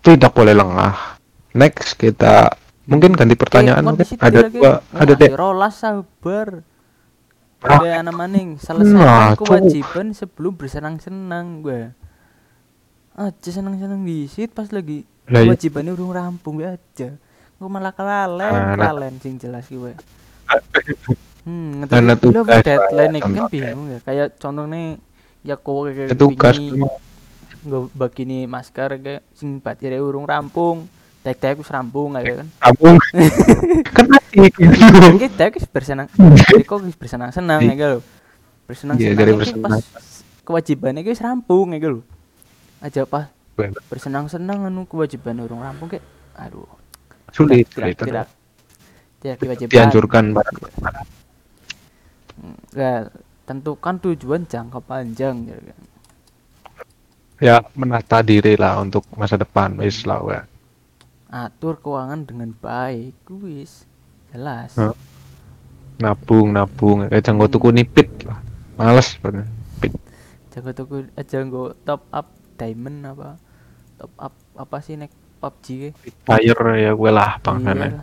tidak 0.00 0.32
boleh 0.32 0.56
lengah. 0.56 1.20
Next 1.52 2.00
kita 2.00 2.56
mungkin 2.88 3.12
ganti 3.12 3.36
pertanyaan 3.36 3.84
Eh, 3.84 3.84
kok 3.84 3.92
mungkin 3.94 4.18
ada 4.18 4.40
dua 4.48 4.72
ada 4.96 5.12
deh 5.12 5.30
rolas 5.36 5.76
sabar. 5.84 6.64
Ah. 7.62 7.78
ada 7.78 8.02
anak 8.02 8.16
maning 8.18 8.58
selesaikan 8.58 8.98
Nah, 8.98 9.38
kewajiban 9.38 10.10
sebelum 10.10 10.58
bersenang-senang 10.58 11.62
gue 11.62 11.94
aja 13.12 13.50
senang-senang 13.52 14.00
di 14.08 14.24
situ 14.24 14.48
pas 14.52 14.68
lagi 14.72 15.04
iya. 15.28 15.44
kewajibannya 15.44 15.92
udah 15.92 16.08
rampung 16.16 16.60
gue 16.60 16.68
aja. 16.68 17.12
Gue 17.60 17.68
malah 17.70 17.92
kelalen 17.94 18.74
kelalen 18.74 19.14
sing 19.20 19.36
jelas 19.38 19.68
gue 19.68 19.92
hmm 21.46 21.86
ngerti? 21.86 22.28
Tugas, 22.30 22.62
deadline 22.62 23.18
Pak, 23.18 23.22
kan 23.22 23.46
bingung 23.50 23.86
ya. 23.90 23.98
Kayak 24.04 24.28
contohnya 24.38 24.98
ya 25.42 25.56
kowe 25.58 25.90
kayak 25.90 26.14
tugas 26.14 26.56
nggak 27.62 27.82
begini 27.94 28.50
masker 28.50 28.98
kayak 28.98 29.22
sing 29.36 29.62
batirnya 29.62 30.02
urung 30.02 30.26
rampung. 30.26 30.88
Tek 31.22 31.38
tek 31.38 31.54
wis 31.54 31.70
rampung 31.70 32.18
kayak 32.18 32.42
kan. 32.42 32.48
Kampung 32.58 32.96
kan 33.94 34.06
masih 34.10 34.50
Kan 34.50 35.16
kita 35.22 35.44
wis 35.54 35.66
bersenang 35.70 36.06
jadi 36.50 36.64
kok 36.66 36.82
wis 36.82 36.98
bersenang-senang 36.98 37.60
ya 37.62 37.74
lho. 37.94 38.00
Bersenang-senang 38.66 39.14
Iya, 39.14 39.18
dari 39.18 39.32
iki 39.34 39.38
bersenang. 39.38 39.78
pas 39.78 39.84
kewajibannya 40.42 41.06
wis 41.06 41.22
rampung 41.22 41.70
ya 41.74 41.78
lho 41.86 42.02
aja 42.82 43.06
pas 43.06 43.30
bersenang-senang 43.88 44.66
anu 44.66 44.84
kewajiban 44.84 45.38
urung 45.38 45.62
rampung 45.62 45.86
kayak 45.86 46.04
aduh 46.34 46.66
sulit 47.30 47.68
tidak 47.70 47.94
tidak 47.96 48.26
tidak 49.22 49.36
diwajibkan 49.38 49.72
dianjurkan 49.72 50.24
pada 50.34 50.50
Enggak, 52.42 53.14
tentukan 53.46 53.94
tujuan 54.02 54.42
jangka 54.48 54.82
panjang 54.82 55.46
gitu 55.46 55.62
kan. 55.62 55.80
ya 57.38 57.56
menata 57.78 58.18
diri 58.18 58.58
lah 58.58 58.82
untuk 58.82 59.06
masa 59.14 59.38
depan 59.38 59.78
wis 59.78 60.02
lah 60.08 60.18
ya. 60.26 60.42
Atur 61.30 61.78
keuangan 61.78 62.26
dengan 62.26 62.50
baik, 62.50 63.14
wis. 63.30 63.86
Jelas. 64.34 64.74
Hah? 64.74 64.96
nabung 66.02 66.50
nabung 66.50 67.06
kayak 67.06 67.22
janggo 67.22 67.46
tuku 67.46 67.68
nipit 67.70 68.10
lah 68.26 68.42
males 68.74 69.14
banget 69.22 69.46
Nipit. 69.46 69.92
Jago 70.50 70.70
tuku 70.74 70.96
aja 71.14 71.38
nggo 71.46 71.78
top 71.86 72.02
up 72.10 72.26
diamond 72.54 72.98
apa? 73.06 73.30
Top 73.96 74.12
up 74.16 74.34
apa 74.54 74.76
sih 74.78 74.94
nek 74.94 75.10
PUBG 75.38 75.66
ke? 75.82 75.90
Fire 76.22 76.64
ya 76.76 76.92
gue 76.92 77.10
lah 77.10 77.38
bang 77.38 77.58
Iya. 77.62 78.02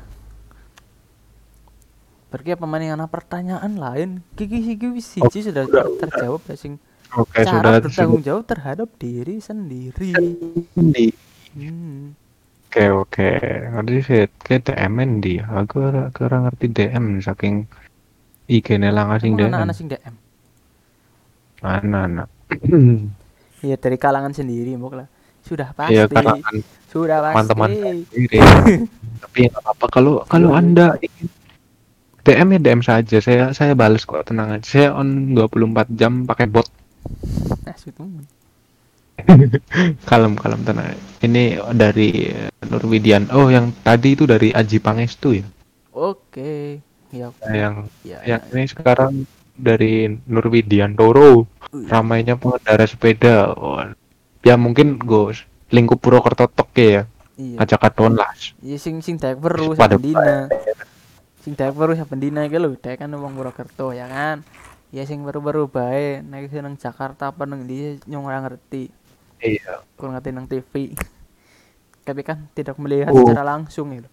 Pergi 2.30 2.50
apa 2.54 2.66
maning 2.66 2.94
ana 2.94 3.10
pertanyaan 3.10 3.74
lain? 3.74 4.22
Kiki 4.34 4.62
siki 4.62 4.88
wis 4.92 5.10
siji 5.10 5.42
sudah 5.42 5.66
ter- 5.66 5.98
terjawab 5.98 6.46
ya 6.46 6.54
sing 6.54 6.78
oke 7.10 7.34
cara 7.34 7.50
sudah 7.50 7.72
bertanggung 7.82 8.22
jawab 8.22 8.44
terhadap 8.46 8.90
diri 8.96 9.42
sendiri. 9.42 10.14
di 10.78 11.10
Hmm. 11.50 12.14
oke 12.70 12.86
oke 13.02 13.30
ngerti 13.74 13.98
sih 14.06 14.22
kayak 14.38 14.62
DM 14.62 14.96
di 15.18 15.42
aku 15.42 15.82
ora 15.82 16.38
ngerti 16.46 16.70
DM 16.70 17.18
saking 17.18 17.66
IG 18.46 18.78
ngasih 19.10 19.26
Emang 19.26 19.40
DM 19.40 19.50
anak-anak 19.50 19.76
sing 19.76 19.88
DM. 19.90 20.16
mana 21.60 22.00
anak 22.06 22.28
Iya 23.64 23.76
dari 23.76 23.98
kalangan 24.00 24.32
sendiri 24.32 24.76
mbok 24.80 24.94
lah. 24.96 25.08
Sudah 25.44 25.72
pasti. 25.72 25.96
ya 25.96 26.04
karena 26.08 26.36
kan 26.40 26.56
Sudah 26.92 27.18
pasti. 27.24 27.36
teman-teman 27.36 27.70
sendiri 28.12 28.38
tapi 29.24 29.42
apa 29.52 29.86
kalau 29.92 30.24
kalau 30.28 30.52
anda 30.56 30.96
ingin 31.00 31.28
DM 32.24 32.48
ya 32.56 32.60
DM 32.60 32.82
saja 32.84 33.18
saya 33.24 33.44
saya 33.56 33.74
balas 33.74 34.04
kok 34.04 34.28
tenang 34.28 34.60
aja 34.60 34.68
saya 34.68 34.88
on 34.94 35.34
24 35.36 35.92
jam 35.96 36.24
pakai 36.28 36.48
bot 36.48 36.68
Nah, 37.64 37.76
kalem 40.10 40.36
kalem 40.36 40.62
tenang 40.64 40.96
ini 41.24 41.60
dari 41.76 42.28
eh, 42.32 42.52
Nur 42.68 42.84
Widian 42.88 43.28
oh 43.32 43.48
yang 43.52 43.72
tadi 43.84 44.16
itu 44.16 44.24
dari 44.24 44.52
Aji 44.52 44.80
Pangestu 44.80 45.40
ya 45.40 45.48
Oke. 46.00 46.80
Ya, 47.10 47.34
yang 47.50 47.90
ya, 48.06 48.22
yang 48.24 48.42
ya. 48.46 48.54
ini 48.56 48.70
sekarang 48.70 49.26
dari 49.58 50.08
Nur 50.30 50.48
Widian 50.48 50.94
Toro. 50.96 51.44
Ramainya 51.72 52.34
pengendara 52.36 52.86
sepeda 52.86 53.54
Wah, 53.54 53.94
ya 54.42 54.56
mungkin 54.56 54.98
gue 54.98 55.36
lingkup 55.70 56.02
Purwokerto 56.02 56.50
tok 56.50 56.72
ya 56.76 57.04
Iya. 57.40 57.56
ajak 57.64 57.80
katon 57.80 58.20
lah 58.20 58.36
Iya 58.60 58.76
sing 58.76 59.00
sing 59.00 59.16
dek 59.16 59.40
Pada 59.40 59.64
saben 59.96 60.04
dina. 60.04 60.52
Sing 61.40 61.56
dek 61.56 61.72
weru 61.72 61.96
saben 61.96 62.20
dina 62.20 62.44
iki 62.44 62.60
lho, 62.60 62.76
dek 62.76 63.00
kan 63.00 63.08
wong 63.16 63.32
Purwokerto 63.32 63.96
ya 63.96 64.12
kan. 64.12 64.44
Ya 64.92 65.08
sing 65.08 65.24
weru-weru 65.24 65.72
bae 65.72 66.20
nek 66.20 66.52
seneng 66.52 66.76
Jakarta 66.76 67.32
apa 67.32 67.48
nang 67.48 67.64
ndi 67.64 67.96
nyong 68.10 68.26
ora 68.28 68.44
ngerti. 68.44 68.92
iya 69.40 69.80
Kurang 69.96 70.20
ngerti 70.20 70.30
nang 70.36 70.52
TV. 70.52 70.92
Tapi 72.10 72.22
kan 72.28 72.50
tidak 72.52 72.76
melihat 72.76 73.08
Oh. 73.08 73.24
secara 73.24 73.56
langsung 73.56 73.94
gitu. 73.96 74.10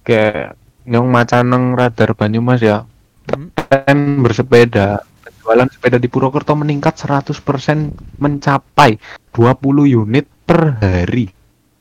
kayak 0.00 0.56
nyong 0.88 1.12
macan 1.12 1.44
nang 1.44 1.64
radar 1.76 2.16
Banyumas 2.16 2.64
ya 2.64 2.88
Hmm. 3.30 4.24
bersepeda 4.24 5.04
penjualan 5.50 5.66
sepeda 5.66 5.98
di 5.98 6.06
Purwokerto 6.06 6.54
meningkat 6.54 6.94
100% 6.94 8.22
mencapai 8.22 9.02
20 9.34 9.98
unit 9.98 10.22
per 10.46 10.78
hari 10.78 11.26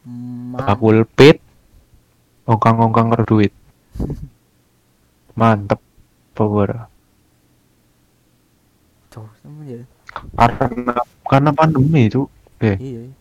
Ma- 0.09 0.73
bakul 0.73 1.05
pit 1.05 1.37
ongkang-ongkang 2.49 3.13
ker 3.13 3.23
duit 3.29 3.53
mantep 5.37 5.77
power 6.33 6.89
ya. 9.69 9.85
karena 10.33 10.93
karena 11.29 11.51
pandemi 11.53 12.09
itu 12.09 12.25
eh 12.57 12.73
Iya. 12.73 13.05
iya. 13.05 13.13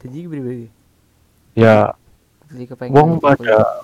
Jadi 0.00 0.18
pribadi. 0.28 0.66
ya 1.56 1.96
Jadi 2.50 2.66
kepengen 2.66 2.94
wong 2.98 3.10
pada 3.22 3.78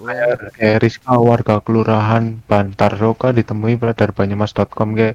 kayak 0.59 0.83
Rizka 0.83 1.15
warga 1.15 1.63
kelurahan 1.63 2.43
Bantar 2.51 2.99
Soka 2.99 3.31
ditemui 3.31 3.79
pada 3.79 4.11
banyumas.com 4.11 4.99
kayak 4.99 5.15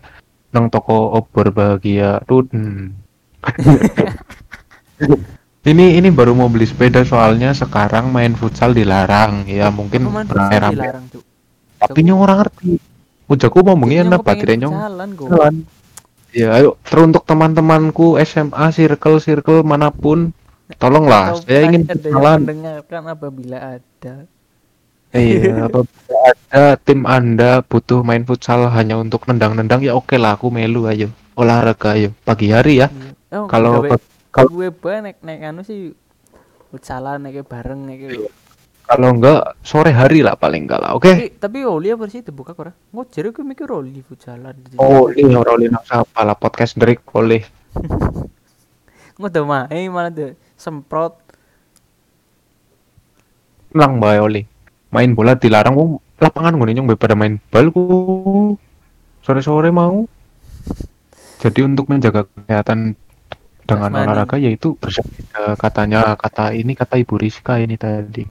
nang 0.56 0.72
toko 0.72 1.20
obor 1.20 1.52
bahagia. 1.52 2.24
Tuh 2.24 2.48
hmm. 2.48 2.96
ini 5.72 6.00
ini 6.00 6.08
baru 6.16 6.32
mau 6.32 6.48
beli 6.48 6.64
sepeda 6.64 7.04
soalnya 7.04 7.52
sekarang 7.52 8.16
main 8.16 8.40
futsal 8.40 8.72
dilarang. 8.72 9.44
Ya 9.52 9.68
mungkin 9.68 10.08
rame-rame. 10.08 11.12
tapi 11.76 12.00
nyong 12.08 12.24
orang 12.24 12.48
ngerti. 12.48 12.80
Ujaku 13.28 13.68
Nyong 13.68 14.16
enak 14.16 14.24
kepengen 14.24 14.24
baterai 14.24 14.58
nyong 14.64 14.76
jalan. 14.80 15.56
Ya 16.32 16.56
ayo 16.56 16.80
teruntuk 16.88 17.28
teman-temanku 17.28 18.16
SMA 18.24 18.72
circle 18.72 19.20
circle 19.20 19.68
mana 19.68 19.92
pun 19.92 20.32
tolonglah 20.78 21.36
Atau 21.36 21.44
saya 21.48 21.62
ingin 21.68 21.84
jalan 22.00 22.40
mendengarkan 22.46 23.02
apabila 23.08 23.58
ada. 23.80 24.16
iya 25.12 25.54
apabila 25.68 26.18
ada 26.32 26.64
tim 26.80 27.04
anda 27.04 27.60
butuh 27.66 28.04
main 28.06 28.24
futsal 28.24 28.70
hanya 28.72 28.96
untuk 28.96 29.28
nendang-nendang 29.28 29.84
ya 29.84 29.96
oke 29.98 30.16
lah 30.16 30.36
aku 30.40 30.48
melu 30.54 30.88
ayo 30.88 31.12
olahraga 31.36 31.96
ayo 31.98 32.16
pagi 32.24 32.52
hari 32.52 32.84
ya 32.84 32.88
Iya. 32.92 33.40
Oh, 33.40 33.48
kalau 33.48 33.88
kalau 34.36 34.50
gue 34.52 34.68
bae 34.76 35.00
nek 35.00 35.24
nek 35.24 35.40
anu 35.40 35.64
sih 35.64 35.96
futsalan 36.68 37.24
nek 37.24 37.48
bareng 37.48 37.88
lho. 37.88 38.28
kalau 38.84 39.16
enggak 39.16 39.56
sore 39.64 39.96
hari 39.96 40.20
lah 40.20 40.36
paling 40.36 40.68
enggak 40.68 40.84
lah 40.84 41.00
oke 41.00 41.08
Tapi 41.08 41.40
tapi 41.40 41.60
Oli 41.64 41.96
apa 41.96 42.12
sih 42.12 42.20
dibuka 42.20 42.52
ora? 42.60 42.76
Ngojer 42.92 43.32
gue 43.32 43.44
mikir 43.48 43.72
Oli 43.72 44.04
futsalan. 44.04 44.76
oh 44.84 45.08
ini 45.16 45.32
orang 45.32 45.64
nang 45.72 45.84
siapa 45.88 46.28
lah 46.28 46.36
podcast 46.36 46.76
Drake 46.76 47.08
boleh 49.22 49.30
Ngodo 49.30 49.42
main 49.46 49.88
malah 49.94 50.12
tuh 50.12 50.34
semprot. 50.58 51.14
nang 53.72 54.02
bae 54.04 54.20
oli 54.20 54.44
main 54.92 55.16
bola 55.16 55.38
dilarang 55.40 55.76
wong 55.78 55.90
lapangan 56.20 56.58
gue 56.60 56.76
nyong 56.76 56.92
pada 57.00 57.16
main 57.16 57.40
bal 57.52 57.72
ku 57.72 58.58
sore-sore 59.24 59.72
mau 59.72 60.04
jadi 61.40 61.66
untuk 61.66 61.88
menjaga 61.90 62.28
kesehatan 62.28 63.00
dengan 63.64 63.92
Jasmani. 63.96 64.04
olahraga 64.04 64.36
yaitu 64.38 64.76
bersepeda 64.76 65.56
katanya 65.56 66.18
kata 66.20 66.52
ini 66.52 66.76
kata 66.76 67.00
Ibu 67.00 67.16
Rizka 67.16 67.58
ini 67.64 67.80
tadi 67.80 68.28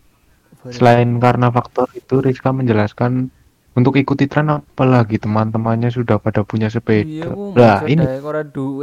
Boleh. 0.61 0.75
selain 0.77 1.09
karena 1.17 1.49
faktor 1.49 1.89
itu 1.97 2.21
Rizka 2.21 2.53
menjelaskan 2.53 3.33
untuk 3.73 3.97
ikuti 3.97 4.29
tren 4.29 4.51
apalagi 4.51 5.17
teman-temannya 5.17 5.89
sudah 5.89 6.19
pada 6.21 6.45
punya 6.45 6.69
Iya, 7.01 7.31
sepeda 7.31 7.31
nah 7.57 7.81
maksud 7.81 7.89
ini 7.89 8.05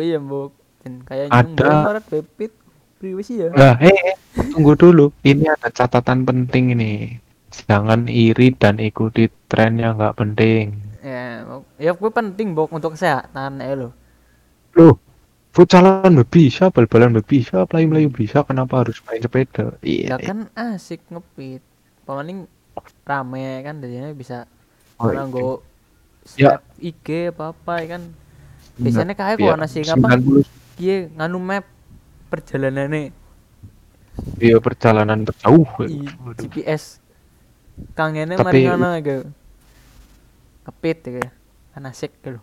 ya, 0.02 0.20
Mbok. 0.20 0.52
Dan 0.88 1.04
kayak 1.04 1.28
Ada. 1.28 2.00
bebit. 2.08 2.52
sih 3.22 3.44
ya 3.44 3.52
Lah, 3.54 3.76
eh, 3.78 3.94
eh, 3.94 4.16
tunggu 4.56 4.74
dulu. 4.74 5.12
Ini 5.22 5.54
ada 5.54 5.70
catatan 5.70 6.24
penting 6.24 6.74
ini. 6.74 7.20
Jangan 7.52 8.08
iri 8.08 8.56
dan 8.56 8.80
ikuti 8.80 9.28
tren 9.46 9.78
yang 9.78 10.00
nggak 10.00 10.16
penting. 10.18 10.66
ya 11.08 11.40
ya 11.80 11.92
gue 11.96 12.12
penting 12.12 12.52
bok 12.52 12.68
untuk 12.76 12.92
kesehatan 13.00 13.64
ya 13.64 13.80
lo 13.80 13.96
Loh, 14.76 15.00
futsalan 15.56 16.20
bisa, 16.28 16.68
bal-balan 16.68 17.16
bisa, 17.24 17.64
melayu-melayu 17.72 18.12
bisa, 18.12 18.44
kenapa 18.44 18.84
harus 18.84 19.00
main 19.08 19.24
sepeda? 19.24 19.72
Iya, 19.80 20.18
ya 20.18 20.18
kan 20.20 20.52
asik 20.52 21.00
ngepit 21.08 21.64
paling 22.04 22.44
rame 23.08 23.64
kan 23.64 23.80
jadinya 23.80 24.12
bisa 24.12 24.46
Oh, 25.00 25.14
orang 25.14 25.30
iya. 25.32 25.34
go 25.34 25.50
Ya. 26.36 26.60
IG 26.84 27.32
apa 27.32 27.56
apa 27.56 27.74
ya 27.80 27.88
kan 27.96 28.04
biasanya 28.84 29.16
kayak 29.16 29.40
kok 29.40 29.54
ana 29.56 29.68
sing 29.70 29.88
apa 29.88 30.20
90 30.78 30.80
Iya, 30.80 30.98
nganu 31.12 31.38
map 31.38 31.66
perjalanannya 32.28 33.12
Iya 34.38 34.58
perjalanan 34.58 35.22
terjauh. 35.24 35.66
GPS. 36.36 36.98
Kangene 37.94 38.34
Tapi- 38.34 38.46
mari 38.48 38.62
ngono 38.66 38.90
gitu. 38.98 39.24
Kepit 40.64 40.98
ya. 41.08 41.30
Kan 41.72 41.86
asik 41.86 42.12
gitu. 42.20 42.42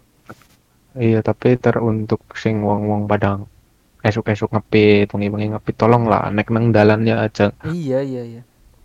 Iya, 0.95 1.19
tapi 1.21 1.55
ter 1.57 1.75
untuk 1.77 2.23
sing 2.35 2.63
wong-wong 2.63 3.05
padang 3.05 3.51
esuk-esuk 4.01 4.47
ngepit, 4.49 5.11
wengi-wengi 5.11 5.51
ngepit 5.51 5.75
tolong 5.75 6.07
lah 6.07 6.29
nek 6.29 6.47
nang 6.49 6.71
dalannya 6.71 7.19
aja 7.19 7.51
Iya, 7.65 7.99
iya, 8.01 8.23
iya. 8.25 8.43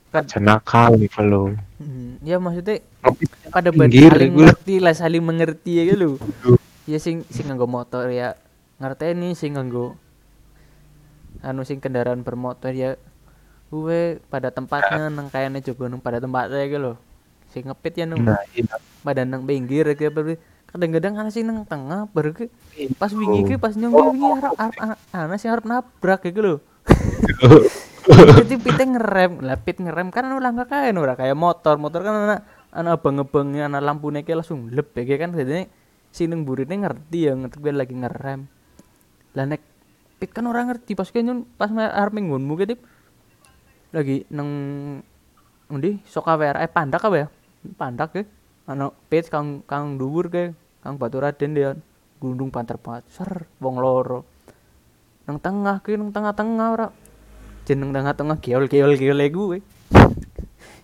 Kan 0.10 0.26
aja 0.26 0.42
nakal 0.42 0.98
gitu 0.98 1.22
loh. 1.22 1.54
hmm, 1.78 2.26
ya 2.26 2.42
maksudnya 2.42 2.82
Ngepit 3.06 3.30
pada 3.46 3.70
saling 3.70 4.34
gue. 4.34 4.42
ngerti 4.42 4.76
lah, 4.82 4.94
saling 4.94 5.22
mengerti 5.22 5.72
ya 5.76 5.84
gitu. 5.88 6.18
Aduh. 6.18 6.58
Ya 6.84 6.98
sing 6.98 7.22
sing 7.28 7.46
nganggo 7.46 7.70
motor 7.70 8.10
ya 8.10 8.34
ngerteni 8.80 9.36
sing 9.36 9.60
nganggo 9.60 9.96
anu 11.40 11.64
sing 11.64 11.80
kendaraan 11.80 12.24
bermotor 12.24 12.72
ya. 12.72 12.96
Gue 13.70 14.18
pada 14.28 14.50
tempatnya 14.50 15.14
nang 15.14 15.30
kayaknya 15.30 15.62
juga 15.62 15.86
nang 15.88 16.02
pada 16.02 16.18
tempatnya 16.18 16.66
gitu 16.66 16.82
loh. 16.82 16.98
Sing 17.54 17.70
ngepit 17.70 17.94
ya 18.02 18.06
nang 18.10 18.26
Nah, 18.26 18.42
iya. 18.52 18.66
pada 19.06 19.22
nang 19.24 19.46
pinggir 19.46 19.86
gitu 19.94 20.10
baru 20.10 20.36
kadang-kadang 20.70 21.18
ana 21.18 21.30
sing 21.34 21.50
nang 21.50 21.66
tengah 21.66 22.06
baru 22.14 22.30
ke 22.30 22.46
pas 23.02 23.10
Oh. 23.10 23.18
wingi 23.18 23.42
ke 23.46 23.58
pas 23.58 23.74
nyong 23.74 23.90
wingi 23.90 24.30
arep 24.38 24.54
arep 24.54 24.76
ana- 24.78 25.02
ana 25.10 25.36
sing 25.38 25.50
arep 25.50 25.66
nabrak 25.66 26.22
gitu 26.26 26.40
loh 26.46 26.60
jadi 28.10 28.56
pite 28.58 28.84
ngerem. 28.86 29.46
Lah 29.46 29.58
pit 29.58 29.78
ngerem 29.78 30.10
kan 30.10 30.26
anu 30.26 30.42
langkah 30.42 30.66
kae 30.66 30.90
ora? 30.94 31.14
Kayak 31.14 31.38
motor. 31.38 31.78
Motor 31.78 32.02
kan 32.02 32.14
ana 32.16 32.38
ana 32.70 32.98
abang-abangnya 32.98 33.70
ana 33.70 33.82
lampune 33.82 34.26
ke 34.26 34.34
langsung 34.34 34.70
lep 34.74 34.94
ya 34.98 35.18
kan. 35.18 35.34
Jadi 35.34 35.70
si 36.10 36.26
nang 36.26 36.42
burine 36.42 36.74
ngerti 36.74 37.30
ya 37.30 37.38
ngerti 37.38 37.58
gue 37.62 37.70
lagi 37.70 37.94
ngerem 37.94 38.50
lah 39.38 39.46
nek 39.46 39.62
pit 40.18 40.32
kan 40.34 40.46
orang 40.50 40.74
ngerti 40.74 40.98
pas 40.98 41.10
nyun 41.14 41.46
pas 41.56 41.70
arep 41.72 42.14
minggunmu 42.14 42.54
ke 42.60 42.66
tip 42.76 42.80
lagi 43.94 44.26
nang 44.30 44.50
Undi 45.70 46.02
sok 46.02 46.26
awer 46.34 46.58
eh 46.58 46.66
pandak 46.66 47.06
apa 47.06 47.16
ya? 47.16 47.28
Pandak 47.78 48.10
ke. 48.18 48.22
Ano 48.66 48.98
pit 49.06 49.30
kang 49.30 49.62
kang 49.70 50.02
dhuwur 50.02 50.34
ke, 50.34 50.58
kang 50.82 50.98
batu 50.98 51.22
raden 51.22 51.54
dia. 51.54 51.78
Gundung 52.18 52.50
panter 52.50 52.82
banget. 52.82 53.06
Ser 53.14 53.46
wong 53.62 53.78
loro. 53.78 54.26
Nang 55.30 55.38
tengah 55.38 55.78
ke 55.86 55.94
nang 55.94 56.10
tengah-tengah 56.10 56.68
ora. 56.74 56.90
Jeneng 57.70 57.94
tengah-tengah 57.94 58.42
geol-geol 58.42 58.98
geol 58.98 59.22
gue. 59.30 59.62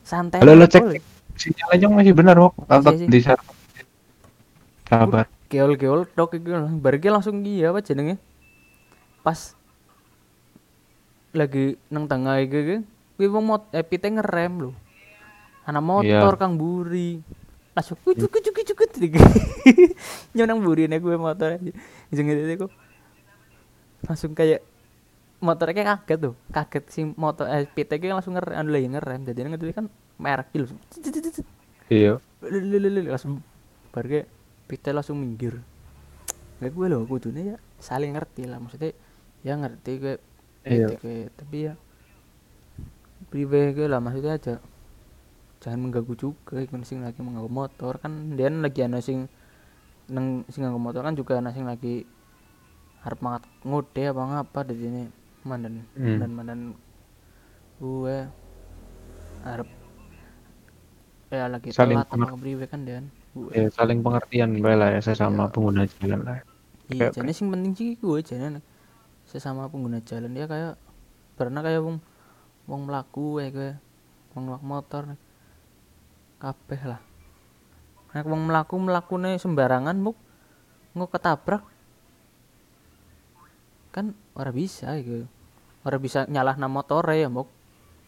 Santai. 0.05 0.45
Halo, 0.45 0.53
lo 0.53 0.69
aja, 0.69 0.77
cek 0.77 1.01
sinyalnya 1.33 1.87
masih 1.89 2.13
benar 2.13 2.37
kok. 2.37 2.53
Iya 2.69 2.93
sih. 2.93 3.07
di 3.09 3.19
share. 3.25 3.41
Sabar. 4.85 5.25
Geol-geol 5.49 6.05
dok 6.13 6.37
iki 6.37 6.53
bar 6.77 6.93
langsung 7.01 7.41
iya 7.41 7.73
apa 7.73 7.81
jenenge? 7.81 8.21
Pas 9.25 9.57
lagi 11.33 11.81
nang 11.89 12.05
tengah 12.05 12.37
iki 12.45 12.59
ke, 12.61 12.77
kuwi 13.17 13.27
wong 13.27 13.43
mot 13.43 13.61
eh 13.73 13.81
pite 13.81 14.05
ngerem 14.07 14.69
lho. 14.69 14.71
Ana 15.65 15.81
motor 15.81 16.37
Iya. 16.37 16.37
kang 16.37 16.61
buri. 16.61 17.25
Langsung 17.73 17.97
kucuk 18.05 18.29
kucuk 18.29 18.53
kucuk 18.53 18.77
kucuk. 18.85 19.11
Nyonang 20.37 20.61
burine 20.61 21.01
gue 21.01 21.15
motor 21.17 21.57
aja. 21.57 21.71
Jeung 22.13 22.29
itu 22.29 22.69
kok. 22.69 22.71
Langsung 24.05 24.31
kayak 24.37 24.61
motornya 25.41 25.73
kayak 25.73 25.89
kaget 26.05 26.19
tuh. 26.21 26.33
Kaget 26.53 26.83
si 26.93 27.01
motor 27.03 27.49
eh 27.49 27.65
pite 27.65 27.97
ki 27.97 28.13
langsung 28.13 28.37
ngerem 28.37 28.61
anu 28.61 28.69
lagi 28.71 28.87
ngerem. 28.93 29.19
Jadi 29.25 29.39
ngerti 29.41 29.73
kan 29.73 29.89
merek 30.21 30.53
gitu. 30.53 30.77
Iya. 31.89 32.21
Langsung 33.09 33.41
bar 33.91 34.05
ke 34.05 34.29
pite 34.69 34.89
langsung 34.91 35.17
minggir 35.19 35.61
Kayak 36.59 36.71
gue 36.71 36.85
loh 36.87 37.01
kudune 37.05 37.41
ya 37.53 37.57
saling 37.77 38.15
ngerti 38.15 38.47
lah 38.47 38.57
maksudnya 38.57 38.95
ya 39.45 39.53
ngerti 39.55 39.91
gue 39.95 40.15
Iya. 40.65 40.97
gue 40.97 41.29
tapi 41.31 41.57
ya 41.63 41.73
priwe 43.29 43.61
gue 43.71 43.85
lah 43.85 44.01
maksudnya 44.01 44.33
aja 44.33 44.55
jangan 45.61 45.79
mengganggu 45.79 46.13
juga 46.15 46.57
ikut 46.57 46.81
sing 46.81 47.01
lagi 47.01 47.21
mengganggu 47.21 47.49
motor 47.49 47.97
kan 47.97 48.33
dia 48.33 48.49
lagi 48.49 48.81
ana 48.81 48.97
sing 48.97 49.29
neng 50.05 50.45
sing 50.47 50.61
nganggo 50.61 50.77
motor 50.77 51.01
kan 51.01 51.13
juga 51.13 51.37
ana 51.37 51.49
sing 51.49 51.65
lagi 51.65 52.05
harap 53.01 53.21
mangat 53.21 53.45
ngode 53.61 54.03
apa 54.03 54.21
ngapa 54.23 54.59
dari 54.63 54.83
ini 54.83 55.03
mandan 55.41 55.85
Hmm. 55.93 56.17
mandan 56.17 56.31
mandan 56.33 56.59
gue 57.77 58.17
harap 59.43 59.69
ya 61.29 61.45
lagi 61.45 61.69
Saling 61.69 61.97
telat 61.97 62.09
pengerti- 62.09 62.33
kepriwe 62.33 62.65
kan 62.65 62.79
dan 62.81 63.03
gue 63.33 63.49
Ya, 63.51 63.69
saling 63.69 63.99
pengertian 64.01 64.57
bae 64.57 64.73
lah 64.73 64.89
ya 64.91 65.01
sesama 65.01 65.45
Iya. 65.45 65.51
pengguna 65.51 65.81
jalan 65.91 66.21
lah. 66.23 66.37
iya 66.87 67.09
jadi 67.09 67.29
sing 67.29 67.49
penting 67.49 67.73
sih 67.73 67.89
gue 67.95 68.17
jadi 68.21 68.57
sesama 69.35 69.67
pengguna 69.67 69.99
jalan. 70.01 70.31
Dia 70.31 70.47
kayak 70.47 70.73
pernah 71.35 71.59
kayak 71.59 71.83
wong 71.83 71.97
wong 72.65 72.81
melaku 72.87 73.43
ya 73.43 73.51
gue 73.51 73.71
wong 74.33 74.43
melaku 74.47 74.65
motor. 74.65 75.03
Kabeh 76.39 76.81
lah. 76.87 77.01
Nek 78.15 78.25
wong 78.25 78.47
melaku 78.47 78.75
melakune 78.79 79.35
sembarangan 79.35 79.99
muk. 79.99 80.15
Nggak 80.95 81.11
ketabrak. 81.19 81.63
Kan 83.91 84.15
ora 84.35 84.51
bisa 84.55 84.95
gitu 84.99 85.27
ora 85.85 86.01
bisa 86.01 86.25
nyalah 86.25 86.57
nama 86.57 86.81
motor 86.81 87.05
ya 87.13 87.29
muk. 87.29 87.47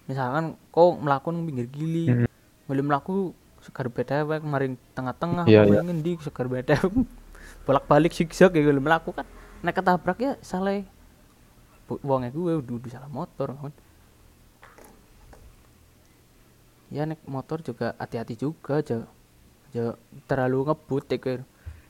Misalkan 0.09 0.57
kau 0.73 0.97
melaku 0.97 1.29
nang 1.29 1.45
pinggir 1.45 1.69
gili. 1.69 2.09
Hmm. 2.09 2.25
boleh 2.67 2.83
melaku 2.83 3.31
segar 3.63 3.87
beda 3.87 4.27
wae 4.27 4.43
kemarin 4.43 4.75
tengah-tengah 4.91 5.47
Iya, 5.47 5.63
kemarin 5.63 5.87
ngendi 5.87 6.19
segar 6.19 6.51
beda. 6.51 6.75
Bolak-balik 7.65 8.11
zigzag 8.11 8.51
ya 8.51 8.59
gue 8.59 8.75
melaku 8.75 9.15
kan. 9.15 9.23
Nek 9.63 9.77
ketabrak 9.77 10.17
ya 10.19 10.35
salah 10.43 10.83
Wongnya 11.87 12.35
gue 12.35 12.59
udah 12.59 12.91
salah 12.91 13.11
motor 13.11 13.55
kan 13.55 13.73
ya 16.87 17.03
nek 17.03 17.19
motor 17.27 17.59
juga 17.59 17.95
hati-hati 17.99 18.39
juga 18.39 18.79
aja 18.79 19.03
aja 19.67 19.99
terlalu 20.27 20.71
ngebut 20.71 21.03
ya. 21.11 21.17
Gue. 21.19 21.43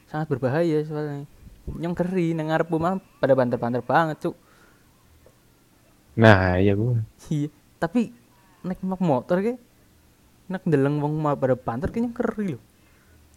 sangat 0.08 0.28
berbahaya 0.32 0.82
soalnya. 0.88 1.28
Nyong 1.68 1.96
keri 1.96 2.32
nang 2.32 2.48
ngarep 2.48 2.72
mah 2.72 2.98
pada 3.20 3.36
banter-banter 3.36 3.84
banget 3.84 4.18
cuk. 4.24 4.36
Nah, 6.18 6.58
iya 6.58 6.74
gue. 6.74 6.98
iya 7.30 7.50
tapi 7.78 8.10
nek 8.66 8.82
mak 8.82 9.02
motor 9.04 9.38
ke 9.46 9.54
nek 10.50 10.66
deleng 10.66 10.98
wong 10.98 11.22
mah 11.22 11.38
pada 11.38 11.54
banter 11.54 11.94
kayaknya 11.94 12.10
keri 12.18 12.58
loh 12.58 12.64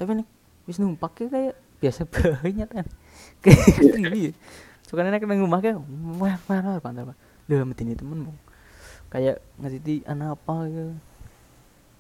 tapi 0.01 0.17
nek 0.17 0.29
wis 0.65 0.81
numpak 0.81 1.13
kayak 1.13 1.53
biasa 1.77 2.09
banget 2.13 2.69
kan. 2.73 2.87
Kayak 3.45 3.65
keri 3.77 4.33
suka 4.91 5.07
nek 5.07 5.23
nang 5.23 5.39
rumah 5.39 5.63
ke 5.63 5.71
wah 6.19 6.35
wah 6.43 6.59
banter 6.83 7.07
banter 7.07 7.15
udah 7.47 7.63
metin 7.63 7.95
temen 7.95 8.27
bang 8.27 8.39
kayak 9.11 9.37
ngasih 9.57 10.03
anak 10.05 10.35
apa? 10.35 10.55
Gitu. 10.67 10.95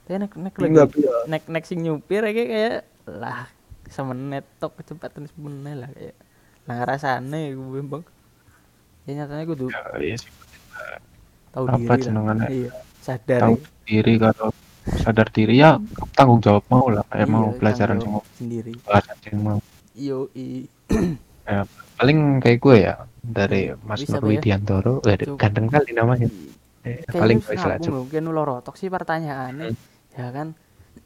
Tapi 0.04 0.16
nek 0.18 0.32
nek 0.34 0.54
lagi 0.58 1.02
nek 1.26 1.42
nek 1.46 1.64
sing 1.64 1.78
nyupir 1.80 2.26
kayak 2.26 2.48
kayak 2.48 2.76
lah 3.06 3.46
semenit 3.86 4.42
tok 4.58 4.74
kecepatan 4.78 5.26
semenit 5.26 5.76
lah 5.78 5.90
kayak. 5.90 6.18
Lah 6.66 6.78
rasane 6.82 7.54
gue 7.54 7.82
bang 7.82 8.04
ya 9.06 9.12
nyatanya 9.16 9.42
gue 9.44 9.56
tuh 9.56 9.70
Ya, 9.70 9.82
iya 9.96 10.16
tahu 11.50 11.64
Apa 11.66 11.94
diri 11.98 12.14
lah. 12.14 12.46
iya 12.46 12.70
sadar 13.00 13.40
Tahu 13.42 13.54
diri 13.82 14.14
kalau 14.18 14.48
sadar 15.02 15.28
diri 15.30 15.54
ya 15.56 15.82
tanggung 16.14 16.38
jawab 16.38 16.62
mau 16.70 16.86
lah 16.86 17.02
kayak 17.10 17.26
mau 17.26 17.50
Iya, 17.50 17.58
pelajaran 17.58 17.96
mau 17.96 18.04
jawab 18.22 18.24
sendiri. 18.38 18.72
pelajaran 18.86 19.38
mau. 19.40 19.58
Yo 19.98 20.30
i 20.32 20.70
ya, 21.42 21.66
paling 22.00 22.40
kayak 22.40 22.58
gue 22.64 22.76
ya 22.80 22.94
dari 23.20 23.76
Mas 23.84 24.00
Nur 24.08 24.16
Pak, 24.16 24.24
ya? 24.24 24.28
Widiantoro 24.32 24.94
eh, 25.04 25.20
ganteng 25.36 25.68
kali 25.68 25.92
namanya. 25.92 26.32
Eh, 26.80 27.04
paling 27.12 27.44
kayaknya 27.44 27.52
baik 27.52 27.60
lah 27.60 27.76
nabung 27.76 28.08
mungkin 28.08 28.22
lu 28.32 28.40
rotok 28.40 28.74
sih 28.80 28.88
pertanyaannya. 28.88 29.76
Ya 30.16 30.28
kan? 30.32 30.56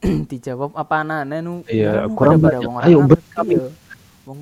Dijawab 0.31 0.79
apa 0.79 1.03
aneh 1.03 1.43
nu? 1.43 1.67
Iya, 1.67 2.07
ya, 2.07 2.15
kurang 2.15 2.39
pada- 2.39 2.63
wong 2.63 2.79
Ayo, 2.87 3.03
bet 3.11 3.19
kami. 3.35 3.59
ya. 3.59 3.67
wong 4.23 4.39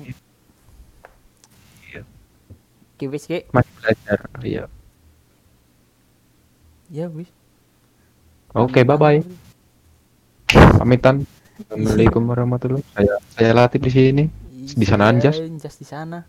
Iya. 1.89 2.01
Ki 3.01 3.05
ki. 3.09 3.37
Masih 3.49 3.73
belajar 3.81 4.19
iya. 4.45 4.63
Ya 6.93 7.09
wis. 7.09 7.33
Oke 8.53 8.85
bye 8.85 9.01
bye 9.01 9.19
pamitan. 10.77 11.25
Assalamualaikum 11.65 12.21
warahmatullahi 12.29 12.85
saya 12.93 13.17
saya 13.33 13.51
latih 13.57 13.81
di 13.81 13.89
sini. 13.89 14.23
Di 14.73 14.85
sana, 14.85 15.09
Iya, 15.09 15.13
Anjas? 15.17 15.35
Anjas 15.41 15.75
di 15.81 15.85
sana 15.89 16.21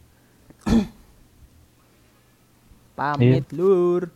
pamit 2.96 3.46
lur 3.52 4.08